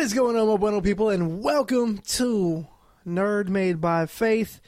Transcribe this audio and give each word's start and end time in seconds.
What 0.00 0.06
is 0.06 0.14
going 0.14 0.34
on, 0.34 0.48
my 0.48 0.56
bueno 0.56 0.80
people, 0.80 1.10
and 1.10 1.42
welcome 1.42 1.98
to 1.98 2.66
Nerd 3.06 3.48
Made 3.48 3.82
by 3.82 4.06
Faith. 4.06 4.62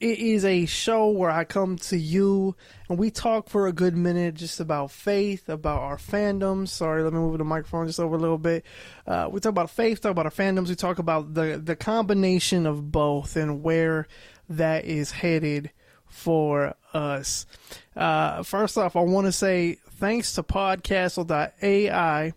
It 0.00 0.18
is 0.18 0.44
a 0.44 0.66
show 0.66 1.08
where 1.08 1.30
I 1.30 1.44
come 1.44 1.76
to 1.76 1.96
you 1.96 2.56
and 2.88 2.98
we 2.98 3.12
talk 3.12 3.48
for 3.48 3.68
a 3.68 3.72
good 3.72 3.96
minute 3.96 4.34
just 4.34 4.58
about 4.58 4.90
faith, 4.90 5.48
about 5.48 5.82
our 5.82 5.98
fandoms. 5.98 6.70
Sorry, 6.70 7.04
let 7.04 7.12
me 7.12 7.20
move 7.20 7.38
the 7.38 7.44
microphone 7.44 7.86
just 7.86 8.00
over 8.00 8.16
a 8.16 8.18
little 8.18 8.38
bit. 8.38 8.64
Uh, 9.06 9.28
we 9.30 9.38
talk 9.38 9.50
about 9.50 9.70
faith, 9.70 10.00
talk 10.00 10.10
about 10.10 10.26
our 10.26 10.32
fandoms. 10.32 10.68
We 10.68 10.74
talk 10.74 10.98
about 10.98 11.32
the 11.34 11.62
the 11.64 11.76
combination 11.76 12.66
of 12.66 12.90
both 12.90 13.36
and 13.36 13.62
where 13.62 14.08
that 14.48 14.84
is 14.84 15.12
headed 15.12 15.70
for 16.08 16.74
us. 16.92 17.46
Uh, 17.94 18.42
first 18.42 18.76
off, 18.76 18.96
I 18.96 19.02
want 19.02 19.28
to 19.28 19.32
say 19.32 19.78
thanks 20.00 20.32
to 20.32 20.42
Podcastle.ai 20.42 22.32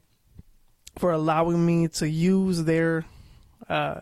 for 0.98 1.12
allowing 1.12 1.66
me 1.66 1.88
to 1.88 2.10
use 2.10 2.64
their 2.64 3.06
uh, 3.70 4.02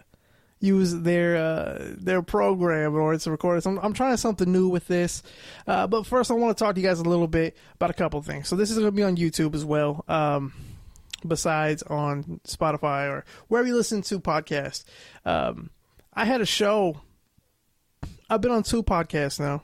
use 0.59 0.93
their 0.95 1.35
uh, 1.35 1.93
their 1.97 2.21
program 2.21 2.95
or 2.95 3.13
it's 3.13 3.27
recorded. 3.27 3.63
So 3.63 3.71
I'm, 3.71 3.79
I'm 3.79 3.93
trying 3.93 4.17
something 4.17 4.51
new 4.51 4.69
with 4.69 4.87
this. 4.87 5.23
Uh, 5.67 5.87
but 5.87 6.05
first, 6.05 6.31
I 6.31 6.35
want 6.35 6.57
to 6.57 6.63
talk 6.63 6.75
to 6.75 6.81
you 6.81 6.87
guys 6.87 6.99
a 6.99 7.03
little 7.03 7.27
bit 7.27 7.55
about 7.75 7.89
a 7.89 7.93
couple 7.93 8.21
things. 8.21 8.47
So 8.47 8.55
this 8.55 8.71
is 8.71 8.77
going 8.77 8.87
to 8.87 8.91
be 8.91 9.03
on 9.03 9.17
YouTube 9.17 9.55
as 9.55 9.65
well. 9.65 10.05
Um, 10.07 10.53
besides 11.27 11.83
on 11.83 12.39
Spotify 12.45 13.09
or 13.09 13.25
wherever 13.47 13.67
you 13.67 13.75
listen 13.75 14.01
to 14.03 14.19
podcasts. 14.19 14.83
Um, 15.25 15.69
I 16.13 16.25
had 16.25 16.41
a 16.41 16.45
show. 16.45 17.01
I've 18.29 18.41
been 18.41 18.51
on 18.51 18.63
two 18.63 18.83
podcasts 18.83 19.39
now. 19.39 19.63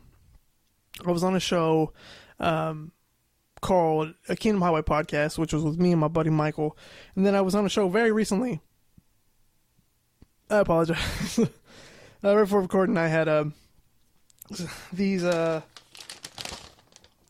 I 1.05 1.11
was 1.11 1.23
on 1.23 1.35
a 1.35 1.39
show 1.39 1.93
um, 2.39 2.91
called 3.61 4.13
a 4.27 4.35
Kingdom 4.35 4.61
Highway 4.61 4.81
podcast, 4.81 5.37
which 5.37 5.53
was 5.53 5.63
with 5.63 5.79
me 5.79 5.91
and 5.91 6.01
my 6.01 6.07
buddy 6.07 6.29
Michael, 6.29 6.77
and 7.15 7.25
then 7.25 7.35
I 7.35 7.41
was 7.41 7.55
on 7.55 7.65
a 7.65 7.69
show 7.69 7.89
very 7.89 8.11
recently 8.11 8.61
I 10.49 10.57
apologize. 10.57 11.39
uh, 11.39 11.45
right 12.23 12.43
before 12.43 12.61
recording, 12.61 12.97
I 12.97 13.07
had 13.07 13.29
um, 13.29 13.53
these 14.91 15.23
uh, 15.23 15.61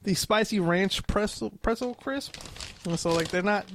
these 0.04 0.20
spicy 0.20 0.60
ranch 0.60 1.06
pretzel 1.06 1.52
pretzel 1.62 1.96
crisp. 1.96 2.38
And 2.86 2.98
so 2.98 3.12
like 3.12 3.28
they're 3.28 3.44
not 3.44 3.66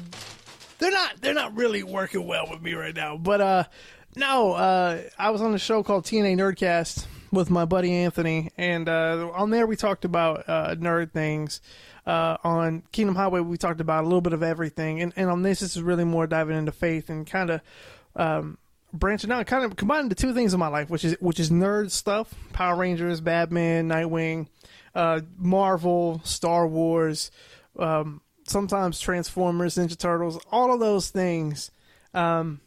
they're 0.78 0.90
not 0.90 1.20
they're 1.20 1.34
not 1.34 1.54
really 1.54 1.82
working 1.82 2.26
well 2.26 2.46
with 2.50 2.62
me 2.62 2.72
right 2.72 2.94
now. 2.94 3.18
But 3.18 3.40
uh, 3.42 3.64
no, 4.16 4.52
uh, 4.52 5.02
I 5.18 5.30
was 5.30 5.42
on 5.42 5.54
a 5.54 5.58
show 5.58 5.82
called 5.82 6.04
TNA 6.04 6.36
Nerdcast 6.36 7.06
with 7.34 7.50
my 7.50 7.64
buddy 7.64 7.92
Anthony, 7.92 8.50
and 8.56 8.88
uh, 8.88 9.30
on 9.34 9.50
there 9.50 9.66
we 9.66 9.76
talked 9.76 10.04
about 10.04 10.48
uh, 10.48 10.74
nerd 10.76 11.12
things. 11.12 11.60
Uh, 12.06 12.36
on 12.44 12.82
Kingdom 12.92 13.14
Highway, 13.14 13.40
we 13.40 13.56
talked 13.56 13.80
about 13.80 14.04
a 14.04 14.06
little 14.06 14.20
bit 14.20 14.34
of 14.34 14.42
everything, 14.42 15.00
and, 15.00 15.12
and 15.16 15.30
on 15.30 15.42
this, 15.42 15.60
this 15.60 15.74
is 15.74 15.82
really 15.82 16.04
more 16.04 16.26
diving 16.26 16.56
into 16.56 16.72
faith 16.72 17.08
and 17.08 17.26
kind 17.26 17.50
of 17.50 17.60
um, 18.14 18.58
branching 18.92 19.32
out, 19.32 19.46
kind 19.46 19.64
of 19.64 19.76
combining 19.76 20.08
the 20.08 20.14
two 20.14 20.32
things 20.34 20.54
in 20.54 20.60
my 20.60 20.68
life, 20.68 20.88
which 20.90 21.04
is 21.04 21.16
which 21.20 21.40
is 21.40 21.50
nerd 21.50 21.90
stuff, 21.90 22.32
Power 22.52 22.76
Rangers, 22.76 23.20
Batman, 23.20 23.88
Nightwing, 23.88 24.48
uh, 24.94 25.20
Marvel, 25.36 26.20
Star 26.24 26.66
Wars, 26.66 27.30
um, 27.78 28.20
sometimes 28.46 29.00
Transformers, 29.00 29.76
Ninja 29.76 29.98
Turtles, 29.98 30.38
all 30.50 30.72
of 30.72 30.80
those 30.80 31.10
things, 31.10 31.70
um, 32.12 32.60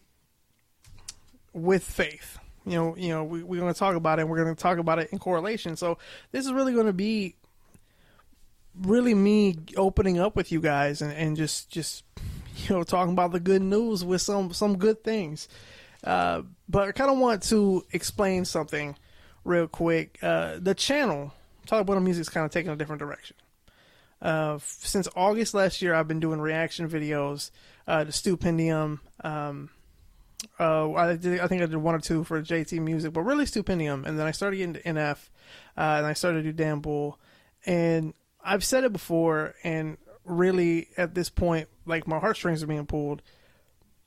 with 1.54 1.84
faith. 1.84 2.40
You 2.68 2.76
know, 2.76 2.96
you 2.98 3.10
know, 3.10 3.24
we, 3.24 3.44
we're 3.44 3.60
going 3.60 3.74
to 3.74 3.80
talk 3.80 3.96
about 3.96 4.20
it. 4.20 4.24
and 4.24 4.32
We're 4.32 4.44
going 4.44 4.56
to 4.56 4.62
talk 4.62 4.78
about 4.78 5.00
it 5.00 5.10
in 5.12 5.20
correlation. 5.20 5.78
So 5.78 5.98
this 6.32 6.46
is 6.46 6.52
really 6.52 6.74
going 6.74 6.88
to 6.88 6.94
be 6.94 7.36
really 8.82 9.14
me 9.14 9.56
opening 9.76 10.20
up 10.20 10.36
with 10.36 10.52
you 10.52 10.62
guys 10.62 11.02
and, 11.02 11.12
and 11.14 11.36
just 11.36 11.70
just 11.70 12.04
you 12.58 12.76
know 12.76 12.84
talking 12.84 13.14
about 13.14 13.32
the 13.32 13.40
good 13.40 13.62
news 13.62 14.04
with 14.04 14.22
some 14.22 14.54
some 14.54 14.78
good 14.78 15.04
things. 15.04 15.48
Uh, 16.04 16.44
but 16.70 16.88
I 16.88 16.92
kind 16.92 17.10
of 17.10 17.18
want 17.18 17.44
to 17.44 17.86
explain 17.92 18.46
something 18.46 18.96
real 19.44 19.68
quick. 19.68 20.20
Uh, 20.22 20.58
the 20.60 20.76
channel, 20.76 21.34
Talk 21.66 21.82
About 21.82 22.02
Music, 22.02 22.22
is 22.22 22.30
kind 22.30 22.46
of 22.46 22.52
taking 22.52 22.72
a 22.72 22.76
different 22.76 23.00
direction. 23.00 23.36
Uh, 24.22 24.60
since 24.62 25.08
August 25.16 25.54
last 25.54 25.82
year, 25.82 25.94
I've 25.94 26.08
been 26.08 26.20
doing 26.20 26.40
reaction 26.40 26.90
videos 26.90 27.52
uh, 27.88 28.04
to 28.04 28.12
Stupendium. 28.12 29.00
Um, 29.24 29.70
uh, 30.60 30.92
I, 30.94 31.16
did, 31.16 31.40
I 31.40 31.48
think 31.48 31.62
I 31.62 31.66
did 31.66 31.76
one 31.78 31.96
or 31.96 32.00
two 32.00 32.24
for 32.24 32.42
JT 32.42 32.80
Music, 32.82 33.14
but 33.14 33.22
really 33.22 33.46
Stupendium. 33.46 34.06
And 34.06 34.20
then 34.20 34.28
I 34.28 34.32
started 34.32 34.58
getting 34.58 34.74
to 34.74 34.84
NF, 34.84 35.30
uh, 35.78 35.82
and 35.98 36.06
I 36.06 36.14
started 36.14 36.44
to 36.44 36.52
do 36.52 36.54
Dan 36.54 36.80
Bull. 36.80 37.20
And 37.66 38.14
I've 38.44 38.64
said 38.64 38.84
it 38.84 38.94
before, 38.94 39.56
and 39.64 39.98
really 40.24 40.90
at 40.98 41.16
this 41.16 41.30
point, 41.30 41.70
like 41.86 42.08
my 42.08 42.20
heartstrings 42.20 42.62
are 42.64 42.68
being 42.68 42.86
pulled. 42.86 43.22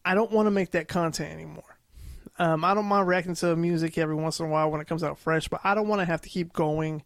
I 0.04 0.14
don't 0.14 0.30
want 0.30 0.46
to 0.46 0.50
make 0.50 0.72
that 0.72 0.88
content 0.88 1.32
anymore. 1.32 1.78
Um, 2.38 2.64
I 2.64 2.72
don't 2.72 2.86
mind 2.86 3.06
reacting 3.06 3.34
to 3.36 3.54
music 3.54 3.98
every 3.98 4.14
once 4.14 4.40
in 4.40 4.46
a 4.46 4.48
while 4.48 4.70
when 4.70 4.80
it 4.80 4.86
comes 4.86 5.04
out 5.04 5.18
fresh, 5.18 5.48
but 5.48 5.60
I 5.62 5.74
don't 5.74 5.88
want 5.88 6.00
to 6.00 6.06
have 6.06 6.22
to 6.22 6.28
keep 6.28 6.52
going 6.54 7.02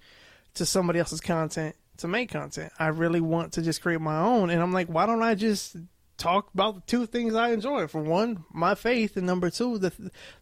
to 0.55 0.65
somebody 0.65 1.01
else's 1.01 1.21
content 1.21 1.75
to 1.97 2.09
make 2.09 2.31
content. 2.31 2.73
I 2.79 2.89
really 2.89 3.21
want 3.21 3.55
to 3.55 3.63
just 3.63 3.83
create 3.83 4.01
my 4.01 4.21
own. 4.21 4.51
And 4.51 4.63
I'm 4.63 4.73
like, 4.73 4.89
why 4.89 5.07
don't 5.07 5.23
I 5.23 5.35
just 5.35 5.77
talk 6.17 6.51
about 6.55 6.75
the 6.75 6.81
two 6.83 7.07
things 7.07 7.35
I 7.35 7.51
enjoy? 7.51 7.87
For 7.87 8.03
one, 8.03 8.45
my 8.53 8.75
faith, 8.75 9.17
and 9.17 9.27
number 9.27 9.51
two, 9.51 9.79
the 9.79 9.93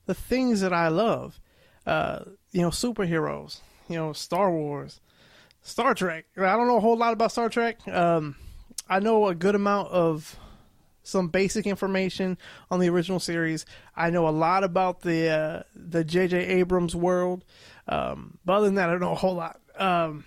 the 0.07 0.15
things 0.15 0.61
that 0.61 0.73
I 0.73 0.89
love. 0.89 1.41
Uh, 1.87 2.21
you 2.53 2.63
know, 2.63 2.71
superheroes. 2.71 3.61
You 3.89 3.97
know, 3.97 4.13
Star 4.13 4.51
Wars, 4.53 5.01
Star 5.63 5.95
Trek. 5.95 6.27
I 6.37 6.57
don't 6.57 6.69
know 6.69 6.77
a 6.77 6.81
whole 6.81 6.97
lot 6.97 7.13
about 7.13 7.33
Star 7.33 7.49
Trek. 7.49 7.87
Um, 7.89 8.37
I 8.89 9.01
know 9.01 9.27
a 9.29 9.35
good 9.35 9.55
amount 9.55 9.89
of 9.89 10.39
some 11.03 11.29
basic 11.29 11.67
information 11.67 12.39
on 12.71 12.81
the 12.81 12.89
original 12.89 13.19
series. 13.19 13.67
I 13.97 14.11
know 14.11 14.29
a 14.29 14.31
lot 14.31 14.65
about 14.65 15.03
the 15.03 15.29
uh, 15.29 15.63
the 15.75 16.05
J.J. 16.05 16.39
Abrams 16.39 16.95
world, 16.95 17.45
um, 17.89 18.39
but 18.45 18.55
other 18.55 18.67
than 18.67 18.77
that, 18.77 18.89
I 18.89 18.93
don't 18.93 19.01
know 19.01 19.13
a 19.13 19.17
whole 19.17 19.35
lot. 19.35 19.61
Um, 19.77 20.25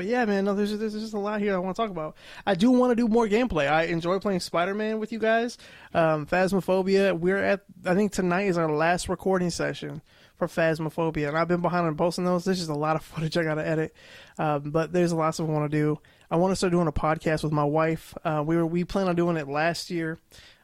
but 0.00 0.08
yeah, 0.08 0.24
man, 0.24 0.46
no, 0.46 0.54
there's 0.54 0.78
there's 0.78 0.94
just 0.94 1.12
a 1.12 1.18
lot 1.18 1.42
here 1.42 1.54
I 1.54 1.58
want 1.58 1.76
to 1.76 1.82
talk 1.82 1.90
about. 1.90 2.16
I 2.46 2.54
do 2.54 2.70
want 2.70 2.90
to 2.90 2.94
do 2.94 3.06
more 3.06 3.28
gameplay. 3.28 3.70
I 3.70 3.82
enjoy 3.82 4.18
playing 4.18 4.40
Spider 4.40 4.74
Man 4.74 4.98
with 4.98 5.12
you 5.12 5.18
guys. 5.18 5.58
Um, 5.92 6.26
Phasmophobia. 6.26 7.12
We're 7.20 7.36
at 7.36 7.64
I 7.84 7.94
think 7.94 8.10
tonight 8.10 8.46
is 8.46 8.56
our 8.56 8.72
last 8.72 9.10
recording 9.10 9.50
session 9.50 10.00
for 10.36 10.48
Phasmophobia, 10.48 11.28
and 11.28 11.36
I've 11.36 11.48
been 11.48 11.60
behind 11.60 11.86
on 11.86 11.98
posting 11.98 12.24
those. 12.24 12.46
There's 12.46 12.56
just 12.56 12.70
a 12.70 12.74
lot 12.74 12.96
of 12.96 13.04
footage 13.04 13.36
I 13.36 13.44
got 13.44 13.56
to 13.56 13.68
edit, 13.68 13.94
um, 14.38 14.70
but 14.70 14.90
there's 14.90 15.12
lots 15.12 15.38
of 15.38 15.50
I 15.50 15.52
want 15.52 15.70
to 15.70 15.78
do. 15.78 16.00
I 16.30 16.36
want 16.36 16.52
to 16.52 16.56
start 16.56 16.70
doing 16.70 16.88
a 16.88 16.92
podcast 16.92 17.42
with 17.44 17.52
my 17.52 17.64
wife. 17.64 18.14
Uh, 18.24 18.42
we 18.46 18.56
were 18.56 18.64
we 18.64 18.84
plan 18.84 19.06
on 19.06 19.16
doing 19.16 19.36
it 19.36 19.48
last 19.48 19.90
year, 19.90 20.18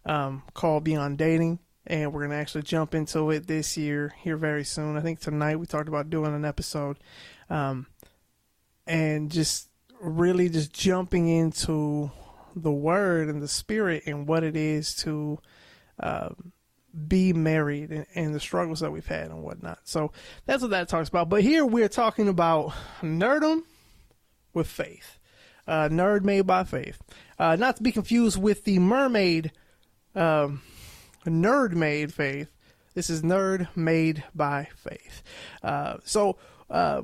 um, 0.06 0.44
called 0.54 0.82
Beyond 0.82 1.18
Dating, 1.18 1.58
and 1.86 2.10
we're 2.10 2.22
gonna 2.22 2.40
actually 2.40 2.62
jump 2.62 2.94
into 2.94 3.30
it 3.32 3.46
this 3.46 3.76
year 3.76 4.14
here 4.22 4.38
very 4.38 4.64
soon. 4.64 4.96
I 4.96 5.02
think 5.02 5.20
tonight 5.20 5.56
we 5.56 5.66
talked 5.66 5.88
about 5.88 6.08
doing 6.08 6.34
an 6.34 6.46
episode, 6.46 6.96
um, 7.50 7.86
and 8.86 9.30
just 9.30 9.68
really 10.00 10.48
just 10.48 10.72
jumping 10.72 11.28
into 11.28 12.10
the 12.54 12.72
word 12.72 13.28
and 13.28 13.42
the 13.42 13.48
spirit 13.48 14.04
and 14.06 14.26
what 14.26 14.44
it 14.44 14.56
is 14.56 14.94
to 14.94 15.38
uh, 16.00 16.30
be 17.06 17.32
married 17.32 17.90
and, 17.90 18.06
and, 18.14 18.34
the 18.34 18.40
struggles 18.40 18.80
that 18.80 18.90
we've 18.90 19.06
had 19.06 19.30
and 19.30 19.42
whatnot. 19.42 19.78
So 19.84 20.12
that's 20.46 20.62
what 20.62 20.70
that 20.70 20.88
talks 20.88 21.08
about. 21.08 21.28
But 21.28 21.42
here 21.42 21.64
we're 21.64 21.88
talking 21.88 22.28
about 22.28 22.72
nerdum 23.02 23.62
with 24.54 24.66
faith 24.66 25.18
uh, 25.66 25.88
Nerd 25.88 26.22
Made 26.22 26.46
by 26.46 26.64
Faith. 26.64 27.02
Uh, 27.38 27.56
not 27.56 27.76
to 27.76 27.82
be 27.82 27.92
confused 27.92 28.40
with 28.40 28.64
the 28.64 28.78
Mermaid 28.78 29.52
um, 30.14 30.62
Nerd 31.24 31.72
Made 31.72 32.12
Faith. 32.12 32.50
This 32.94 33.10
is 33.10 33.22
Nerd 33.22 33.68
Made 33.76 34.24
by 34.34 34.68
Faith. 34.76 35.22
Uh, 35.62 35.98
so, 36.04 36.38
uh, 36.70 37.02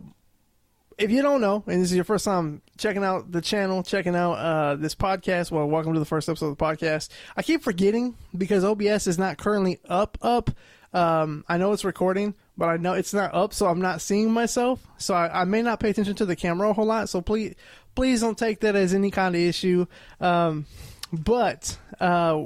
if 0.99 1.11
you 1.11 1.23
don't 1.23 1.41
know, 1.41 1.63
and 1.67 1.83
this 1.83 1.91
is 1.91 1.95
your 1.95 2.05
first 2.05 2.25
time 2.25 2.63
checking 2.79 3.05
out 3.05 3.31
the 3.31 3.41
channel, 3.41 3.83
checking 3.83 4.15
out 4.15 4.33
uh, 4.33 4.77
this 4.77 4.95
podcast, 4.95 5.51
well, 5.51 5.67
welcome 5.67 5.95
to 5.95 5.99
the 5.99 6.07
first 6.07 6.29
episode 6.29 6.47
of 6.47 6.59
the 6.59 6.65
podcast. 6.65 7.09
I 7.37 7.43
keep 7.43 7.63
forgetting 7.63 8.17
because 8.37 8.65
OBS 8.65 9.07
is 9.07 9.19
not 9.19 9.39
currently 9.39 9.81
up. 9.89 10.19
Up. 10.23 10.51
Um, 10.93 11.45
I 11.49 11.57
know 11.57 11.73
it's 11.73 11.85
recording, 11.85 12.35
but 12.57 12.67
I 12.69 12.77
know 12.77 12.93
it's 12.93 13.15
not 13.15 13.35
up, 13.35 13.55
so 13.55 13.67
I'm 13.67 13.81
not 13.81 14.01
seeing 14.01 14.31
myself. 14.31 14.87
So 14.99 15.15
I, 15.15 15.43
I, 15.43 15.45
may 15.45 15.63
not 15.63 15.81
pay 15.81 15.89
attention 15.89 16.15
to 16.17 16.27
the 16.27 16.37
camera 16.37 16.69
a 16.69 16.73
whole 16.75 16.85
lot. 16.85 17.09
So 17.09 17.23
please, 17.23 17.55
please 17.95 18.21
don't 18.21 18.37
take 18.37 18.61
that 18.61 18.77
as 18.77 18.93
any 18.93 19.11
kind 19.11 19.35
of 19.35 19.41
issue. 19.41 19.87
Um, 20.21 20.67
but 21.11 21.79
uh, 21.99 22.45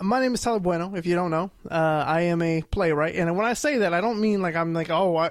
my 0.00 0.20
name 0.20 0.32
is 0.32 0.40
Tyler 0.40 0.60
Bueno. 0.60 0.94
If 0.94 1.04
you 1.04 1.14
don't 1.14 1.30
know, 1.30 1.50
uh, 1.70 2.04
I 2.06 2.22
am 2.22 2.40
a 2.40 2.62
playwright, 2.62 3.16
and 3.16 3.36
when 3.36 3.46
I 3.46 3.52
say 3.52 3.78
that, 3.78 3.92
I 3.92 4.00
don't 4.00 4.20
mean 4.20 4.40
like 4.40 4.56
I'm 4.56 4.72
like 4.72 4.90
oh 4.90 5.16
I, 5.16 5.30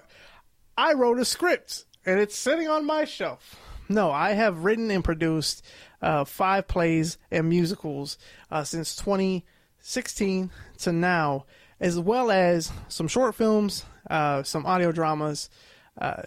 I 0.77 0.93
wrote 0.93 1.19
a 1.19 1.25
script 1.25 1.85
and 2.05 2.19
it's 2.19 2.37
sitting 2.37 2.67
on 2.67 2.85
my 2.85 3.05
shelf. 3.05 3.59
No, 3.89 4.11
I 4.11 4.31
have 4.31 4.63
written 4.63 4.89
and 4.89 5.03
produced 5.03 5.65
uh, 6.01 6.23
five 6.23 6.67
plays 6.67 7.17
and 7.29 7.49
musicals 7.49 8.17
uh, 8.49 8.63
since 8.63 8.95
2016 8.95 10.51
to 10.79 10.91
now, 10.91 11.45
as 11.79 11.99
well 11.99 12.31
as 12.31 12.71
some 12.87 13.07
short 13.07 13.35
films, 13.35 13.85
uh, 14.09 14.43
some 14.43 14.65
audio 14.65 14.91
dramas. 14.91 15.49
Uh, 15.97 16.23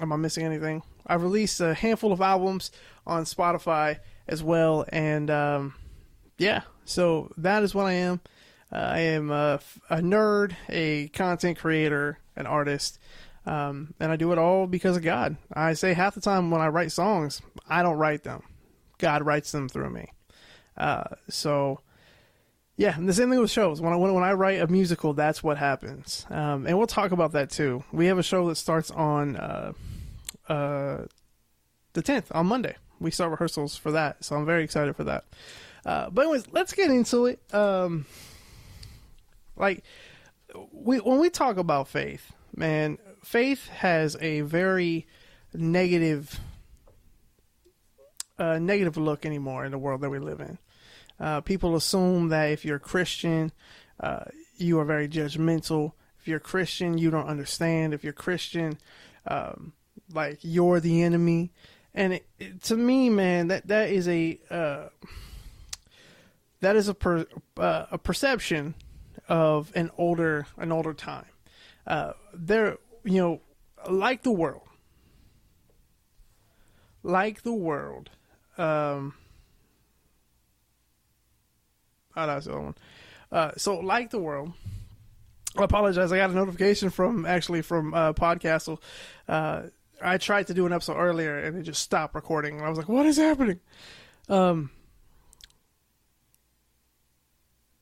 am 0.00 0.12
I 0.12 0.16
missing 0.16 0.44
anything? 0.44 0.82
I've 1.06 1.22
released 1.22 1.60
a 1.60 1.74
handful 1.74 2.12
of 2.12 2.20
albums 2.20 2.70
on 3.06 3.24
Spotify 3.24 3.98
as 4.26 4.42
well, 4.42 4.84
and 4.88 5.30
um, 5.30 5.74
yeah, 6.36 6.62
so 6.84 7.30
that 7.36 7.62
is 7.62 7.74
what 7.74 7.86
I 7.86 7.92
am. 7.92 8.20
Uh, 8.70 8.76
I 8.76 8.98
am 9.00 9.30
a, 9.30 9.60
a, 9.88 9.96
nerd, 9.96 10.54
a 10.68 11.08
content 11.08 11.58
creator, 11.58 12.18
an 12.36 12.46
artist, 12.46 12.98
um, 13.46 13.94
and 14.00 14.12
I 14.12 14.16
do 14.16 14.32
it 14.32 14.38
all 14.38 14.66
because 14.66 14.96
of 14.96 15.02
God. 15.02 15.36
I 15.52 15.72
say 15.74 15.92
half 15.94 16.14
the 16.14 16.20
time 16.20 16.50
when 16.50 16.60
I 16.60 16.68
write 16.68 16.92
songs, 16.92 17.40
I 17.68 17.82
don't 17.82 17.96
write 17.96 18.24
them. 18.24 18.42
God 18.98 19.24
writes 19.24 19.52
them 19.52 19.68
through 19.68 19.90
me. 19.90 20.12
Uh, 20.76 21.04
so, 21.28 21.80
yeah, 22.76 22.96
and 22.96 23.08
the 23.08 23.12
same 23.12 23.30
thing 23.30 23.40
with 23.40 23.50
shows. 23.50 23.80
When 23.80 23.92
I 23.92 23.96
when, 23.96 24.14
when 24.14 24.24
I 24.24 24.32
write 24.32 24.60
a 24.60 24.66
musical, 24.66 25.12
that's 25.14 25.42
what 25.42 25.56
happens. 25.58 26.26
Um, 26.30 26.66
and 26.66 26.76
we'll 26.78 26.86
talk 26.86 27.12
about 27.12 27.32
that 27.32 27.50
too. 27.50 27.84
We 27.92 28.06
have 28.06 28.18
a 28.18 28.22
show 28.22 28.48
that 28.48 28.56
starts 28.56 28.90
on 28.90 29.36
uh, 29.36 29.72
uh, 30.48 31.04
the 31.94 32.02
tenth 32.02 32.30
on 32.32 32.46
Monday. 32.46 32.76
We 33.00 33.10
start 33.10 33.30
rehearsals 33.30 33.76
for 33.76 33.92
that, 33.92 34.24
so 34.24 34.36
I'm 34.36 34.46
very 34.46 34.64
excited 34.64 34.94
for 34.96 35.04
that. 35.04 35.24
Uh, 35.86 36.10
but 36.10 36.22
anyways, 36.22 36.48
let's 36.52 36.72
get 36.72 36.90
into 36.90 37.26
it. 37.26 37.40
Um, 37.54 38.06
like 39.56 39.82
we 40.72 40.98
when 40.98 41.18
we 41.18 41.30
talk 41.30 41.56
about 41.56 41.88
faith, 41.88 42.32
man, 42.54 42.98
faith 43.22 43.68
has 43.68 44.16
a 44.20 44.42
very 44.42 45.06
negative 45.54 46.40
uh, 48.38 48.58
negative 48.58 48.96
look 48.96 49.26
anymore 49.26 49.64
in 49.64 49.72
the 49.72 49.78
world 49.78 50.00
that 50.00 50.10
we 50.10 50.18
live 50.18 50.40
in. 50.40 50.58
Uh, 51.18 51.40
people 51.40 51.74
assume 51.74 52.28
that 52.28 52.50
if 52.50 52.64
you're 52.64 52.78
Christian, 52.78 53.50
uh, 53.98 54.24
you 54.56 54.78
are 54.78 54.84
very 54.84 55.08
judgmental. 55.08 55.92
If 56.20 56.28
you're 56.28 56.38
Christian, 56.38 56.98
you 56.98 57.10
don't 57.10 57.26
understand. 57.26 57.94
If 57.94 58.04
you're 58.04 58.12
Christian, 58.12 58.78
um, 59.26 59.72
like 60.12 60.38
you're 60.42 60.80
the 60.80 61.02
enemy. 61.02 61.50
And 61.94 62.14
it, 62.14 62.26
it, 62.38 62.62
to 62.64 62.76
me, 62.76 63.10
man, 63.10 63.48
that 63.48 63.66
that 63.66 63.90
is 63.90 64.06
a 64.08 64.38
uh, 64.50 64.88
that 66.60 66.76
is 66.76 66.88
a 66.88 66.94
per, 66.94 67.26
uh, 67.56 67.86
a 67.90 67.98
perception 67.98 68.74
of 69.28 69.72
an 69.74 69.90
older 69.98 70.46
an 70.56 70.70
older 70.70 70.94
time. 70.94 71.26
Uh, 71.86 72.12
there, 72.32 72.78
you 73.08 73.20
know, 73.20 73.40
like 73.88 74.22
the 74.22 74.30
world, 74.30 74.68
like 77.02 77.42
the 77.42 77.54
world. 77.54 78.10
Um, 78.58 79.14
oh, 82.16 82.26
that's 82.26 82.46
the 82.46 82.52
other 82.52 82.60
one. 82.60 82.74
Uh, 83.32 83.52
so, 83.56 83.78
like 83.78 84.10
the 84.10 84.18
world. 84.18 84.52
I 85.56 85.64
apologize. 85.64 86.12
I 86.12 86.18
got 86.18 86.30
a 86.30 86.34
notification 86.34 86.90
from 86.90 87.24
actually 87.24 87.62
from 87.62 87.94
uh, 87.94 88.12
Podcastle. 88.12 88.78
Uh, 89.26 89.62
I 90.00 90.18
tried 90.18 90.46
to 90.48 90.54
do 90.54 90.66
an 90.66 90.72
episode 90.72 90.96
earlier 90.96 91.38
and 91.38 91.56
it 91.56 91.62
just 91.62 91.82
stopped 91.82 92.14
recording. 92.14 92.58
And 92.58 92.66
I 92.66 92.68
was 92.68 92.78
like, 92.78 92.88
"What 92.88 93.06
is 93.06 93.16
happening?" 93.16 93.58
Um, 94.28 94.70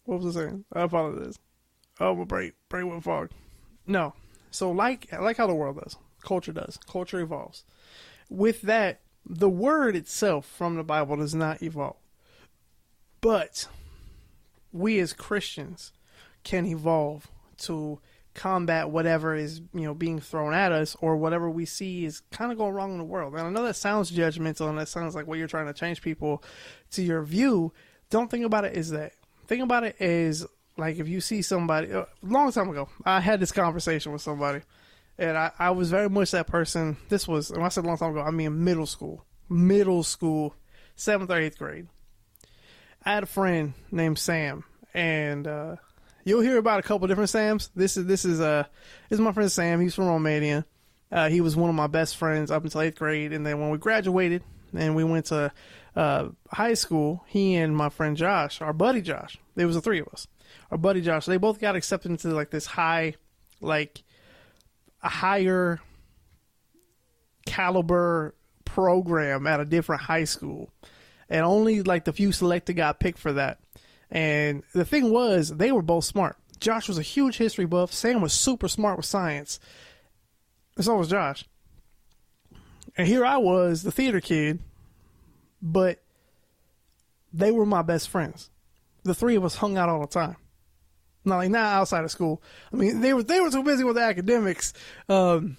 what 0.04 0.20
was 0.20 0.36
I 0.36 0.40
saying? 0.40 0.64
I 0.72 0.82
apologize. 0.82 1.38
Oh, 1.98 2.14
my 2.14 2.24
brain, 2.24 2.52
brain 2.68 2.88
went 2.88 3.02
fog. 3.02 3.30
No. 3.86 4.14
So 4.50 4.70
like 4.70 5.08
like 5.12 5.36
how 5.36 5.46
the 5.46 5.54
world 5.54 5.80
does, 5.82 5.96
culture 6.22 6.52
does. 6.52 6.78
Culture 6.88 7.20
evolves. 7.20 7.64
With 8.28 8.62
that, 8.62 9.00
the 9.24 9.50
word 9.50 9.96
itself 9.96 10.46
from 10.46 10.76
the 10.76 10.84
Bible 10.84 11.16
does 11.16 11.34
not 11.34 11.62
evolve. 11.62 11.96
But 13.20 13.68
we 14.72 14.98
as 14.98 15.12
Christians 15.12 15.92
can 16.44 16.66
evolve 16.66 17.28
to 17.58 18.00
combat 18.36 18.90
whatever 18.90 19.34
is 19.34 19.62
you 19.72 19.80
know 19.80 19.94
being 19.94 20.20
thrown 20.20 20.52
at 20.52 20.70
us 20.70 20.94
or 21.00 21.16
whatever 21.16 21.48
we 21.48 21.64
see 21.64 22.04
is 22.04 22.20
kind 22.30 22.52
of 22.52 22.58
going 22.58 22.74
wrong 22.74 22.92
in 22.92 22.98
the 22.98 23.04
world. 23.04 23.34
And 23.34 23.42
I 23.42 23.50
know 23.50 23.64
that 23.64 23.76
sounds 23.76 24.12
judgmental 24.12 24.68
and 24.68 24.78
that 24.78 24.88
sounds 24.88 25.14
like 25.14 25.26
what 25.26 25.38
you're 25.38 25.48
trying 25.48 25.66
to 25.66 25.72
change 25.72 26.02
people 26.02 26.42
to 26.92 27.02
your 27.02 27.22
view. 27.22 27.72
Don't 28.10 28.30
think 28.30 28.44
about 28.44 28.64
it 28.64 28.76
as 28.76 28.90
that. 28.90 29.14
Think 29.46 29.62
about 29.62 29.84
it 29.84 30.00
as 30.00 30.46
like 30.76 30.98
if 30.98 31.08
you 31.08 31.20
see 31.20 31.42
somebody 31.42 31.90
a 31.90 32.02
uh, 32.02 32.06
long 32.22 32.52
time 32.52 32.68
ago, 32.68 32.88
I 33.04 33.20
had 33.20 33.40
this 33.40 33.52
conversation 33.52 34.12
with 34.12 34.22
somebody, 34.22 34.60
and 35.18 35.36
I, 35.36 35.50
I 35.58 35.70
was 35.70 35.90
very 35.90 36.10
much 36.10 36.32
that 36.32 36.46
person. 36.46 36.96
This 37.08 37.26
was 37.26 37.50
when 37.50 37.62
I 37.62 37.68
said 37.68 37.84
a 37.84 37.86
long 37.86 37.98
time 37.98 38.10
ago, 38.10 38.20
I 38.20 38.30
mean 38.30 38.64
middle 38.64 38.86
school, 38.86 39.24
middle 39.48 40.02
school, 40.02 40.54
seventh 40.94 41.30
or 41.30 41.38
eighth 41.38 41.58
grade. 41.58 41.88
I 43.04 43.14
had 43.14 43.22
a 43.22 43.26
friend 43.26 43.74
named 43.90 44.18
Sam, 44.18 44.64
and 44.92 45.46
uh, 45.46 45.76
you'll 46.24 46.42
hear 46.42 46.58
about 46.58 46.80
a 46.80 46.82
couple 46.82 47.08
different 47.08 47.30
Sams. 47.30 47.70
This 47.74 47.96
is 47.96 48.06
this 48.06 48.24
is 48.24 48.40
uh 48.40 48.64
this 49.08 49.18
is 49.18 49.20
my 49.20 49.32
friend 49.32 49.50
Sam. 49.50 49.80
He's 49.80 49.94
from 49.94 50.06
Romania. 50.06 50.66
Uh, 51.10 51.28
he 51.28 51.40
was 51.40 51.56
one 51.56 51.70
of 51.70 51.76
my 51.76 51.86
best 51.86 52.16
friends 52.16 52.50
up 52.50 52.64
until 52.64 52.82
eighth 52.82 52.98
grade, 52.98 53.32
and 53.32 53.46
then 53.46 53.60
when 53.60 53.70
we 53.70 53.78
graduated 53.78 54.42
and 54.74 54.96
we 54.96 55.04
went 55.04 55.26
to 55.26 55.52
uh, 55.94 56.28
high 56.50 56.74
school, 56.74 57.24
he 57.28 57.54
and 57.54 57.74
my 57.74 57.88
friend 57.88 58.16
Josh, 58.16 58.60
our 58.60 58.72
buddy 58.72 59.00
Josh, 59.00 59.38
there 59.54 59.68
was 59.68 59.76
the 59.76 59.80
three 59.80 60.00
of 60.00 60.08
us 60.08 60.26
our 60.70 60.78
buddy 60.78 61.00
Josh, 61.00 61.26
they 61.26 61.36
both 61.36 61.60
got 61.60 61.76
accepted 61.76 62.10
into 62.10 62.28
like 62.28 62.50
this 62.50 62.66
high, 62.66 63.14
like 63.60 64.02
a 65.02 65.08
higher 65.08 65.80
caliber 67.46 68.34
program 68.64 69.46
at 69.46 69.60
a 69.60 69.64
different 69.64 70.02
high 70.02 70.24
school, 70.24 70.70
and 71.28 71.44
only 71.44 71.82
like 71.82 72.04
the 72.04 72.12
few 72.12 72.32
selected 72.32 72.74
got 72.74 73.00
picked 73.00 73.18
for 73.18 73.32
that. 73.32 73.58
And 74.10 74.62
the 74.72 74.84
thing 74.84 75.10
was, 75.10 75.48
they 75.48 75.72
were 75.72 75.82
both 75.82 76.04
smart. 76.04 76.36
Josh 76.60 76.88
was 76.88 76.98
a 76.98 77.02
huge 77.02 77.36
history 77.36 77.66
buff. 77.66 77.92
Sam 77.92 78.20
was 78.20 78.32
super 78.32 78.68
smart 78.68 78.96
with 78.96 79.06
science. 79.06 79.58
And 80.76 80.84
so 80.84 80.96
was 80.96 81.08
Josh. 81.08 81.44
And 82.96 83.06
here 83.06 83.24
I 83.24 83.36
was, 83.36 83.82
the 83.82 83.90
theater 83.90 84.20
kid, 84.20 84.60
but 85.60 86.02
they 87.32 87.50
were 87.50 87.66
my 87.66 87.82
best 87.82 88.08
friends. 88.08 88.50
The 89.02 89.14
three 89.14 89.36
of 89.36 89.44
us 89.44 89.56
hung 89.56 89.76
out 89.76 89.88
all 89.88 90.00
the 90.00 90.06
time. 90.06 90.36
Not 91.26 91.38
like 91.38 91.50
not 91.50 91.74
outside 91.74 92.04
of 92.04 92.10
school. 92.10 92.42
I 92.72 92.76
mean, 92.76 93.00
they 93.00 93.12
were 93.12 93.22
they 93.22 93.40
were 93.40 93.50
too 93.50 93.64
busy 93.64 93.84
with 93.84 93.96
the 93.96 94.02
academics, 94.02 94.72
um, 95.08 95.56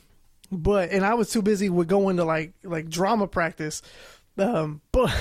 but 0.51 0.91
and 0.91 1.05
I 1.05 1.15
was 1.15 1.29
too 1.29 1.41
busy 1.41 1.69
with 1.69 1.87
going 1.87 2.17
to 2.17 2.23
like 2.23 2.53
like 2.63 2.89
drama 2.89 3.27
practice. 3.27 3.81
Um, 4.37 4.81
but 4.91 5.13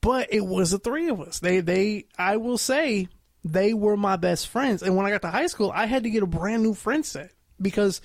but 0.00 0.32
it 0.32 0.44
was 0.44 0.72
the 0.72 0.78
three 0.78 1.08
of 1.08 1.20
us. 1.20 1.38
They 1.38 1.60
they 1.60 2.06
I 2.18 2.36
will 2.38 2.58
say 2.58 3.08
they 3.44 3.72
were 3.72 3.96
my 3.96 4.16
best 4.16 4.48
friends. 4.48 4.82
And 4.82 4.96
when 4.96 5.06
I 5.06 5.10
got 5.10 5.22
to 5.22 5.30
high 5.30 5.46
school, 5.46 5.70
I 5.72 5.86
had 5.86 6.02
to 6.04 6.10
get 6.10 6.22
a 6.22 6.26
brand 6.26 6.62
new 6.62 6.74
friend 6.74 7.04
set 7.04 7.30
because 7.60 8.00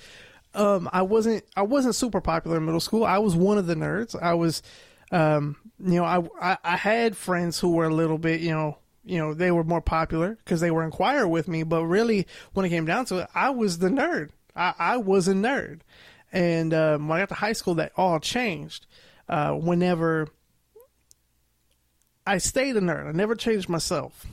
um, 0.54 0.88
I 0.92 1.02
wasn't 1.02 1.44
I 1.56 1.62
wasn't 1.62 1.94
super 1.94 2.20
popular 2.20 2.58
in 2.58 2.66
middle 2.66 2.80
school. 2.80 3.04
I 3.04 3.18
was 3.18 3.34
one 3.34 3.58
of 3.58 3.66
the 3.66 3.74
nerds. 3.74 4.20
I 4.20 4.34
was 4.34 4.62
um, 5.10 5.56
you 5.84 5.94
know 5.94 6.04
I, 6.04 6.22
I 6.40 6.58
I 6.62 6.76
had 6.76 7.16
friends 7.16 7.58
who 7.58 7.72
were 7.72 7.86
a 7.86 7.94
little 7.94 8.18
bit 8.18 8.40
you 8.40 8.52
know 8.52 8.78
you 9.04 9.18
know 9.18 9.34
they 9.34 9.50
were 9.50 9.64
more 9.64 9.80
popular 9.80 10.36
because 10.44 10.60
they 10.60 10.70
were 10.70 10.82
in 10.82 10.90
choir 10.90 11.26
with 11.26 11.48
me 11.48 11.62
but 11.62 11.84
really 11.84 12.26
when 12.52 12.66
it 12.66 12.68
came 12.68 12.84
down 12.84 13.04
to 13.04 13.18
it 13.18 13.28
i 13.34 13.50
was 13.50 13.78
the 13.78 13.88
nerd. 13.88 14.30
I, 14.54 14.74
I 14.78 14.96
was 14.96 15.28
a 15.28 15.32
nerd. 15.32 15.80
And 16.32 16.74
um, 16.74 17.08
when 17.08 17.16
i 17.16 17.22
got 17.22 17.28
to 17.30 17.34
high 17.36 17.52
school 17.52 17.74
that 17.76 17.92
all 17.96 18.20
changed 18.20 18.86
uh, 19.28 19.52
whenever 19.52 20.28
i 22.26 22.38
stayed 22.38 22.76
a 22.76 22.80
nerd. 22.80 23.08
I 23.08 23.12
never 23.12 23.34
changed 23.34 23.68
myself. 23.68 24.26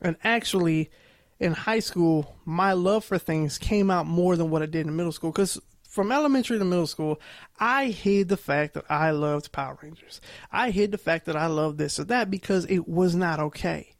And 0.00 0.16
actually 0.24 0.90
in 1.38 1.52
high 1.52 1.80
school 1.80 2.36
my 2.44 2.72
love 2.72 3.04
for 3.04 3.18
things 3.18 3.58
came 3.58 3.90
out 3.90 4.06
more 4.06 4.36
than 4.36 4.50
what 4.50 4.62
it 4.62 4.70
did 4.70 4.86
in 4.86 4.94
middle 4.94 5.12
school 5.12 5.32
because 5.32 5.60
from 5.92 6.10
elementary 6.10 6.58
to 6.58 6.64
middle 6.64 6.86
school, 6.86 7.20
I 7.60 7.88
hid 7.88 8.30
the 8.30 8.38
fact 8.38 8.72
that 8.72 8.90
I 8.90 9.10
loved 9.10 9.52
Power 9.52 9.76
Rangers. 9.82 10.22
I 10.50 10.70
hid 10.70 10.90
the 10.90 10.96
fact 10.96 11.26
that 11.26 11.36
I 11.36 11.48
loved 11.48 11.76
this 11.76 12.00
or 12.00 12.04
that 12.04 12.30
because 12.30 12.64
it 12.64 12.88
was 12.88 13.14
not 13.14 13.38
okay. 13.38 13.94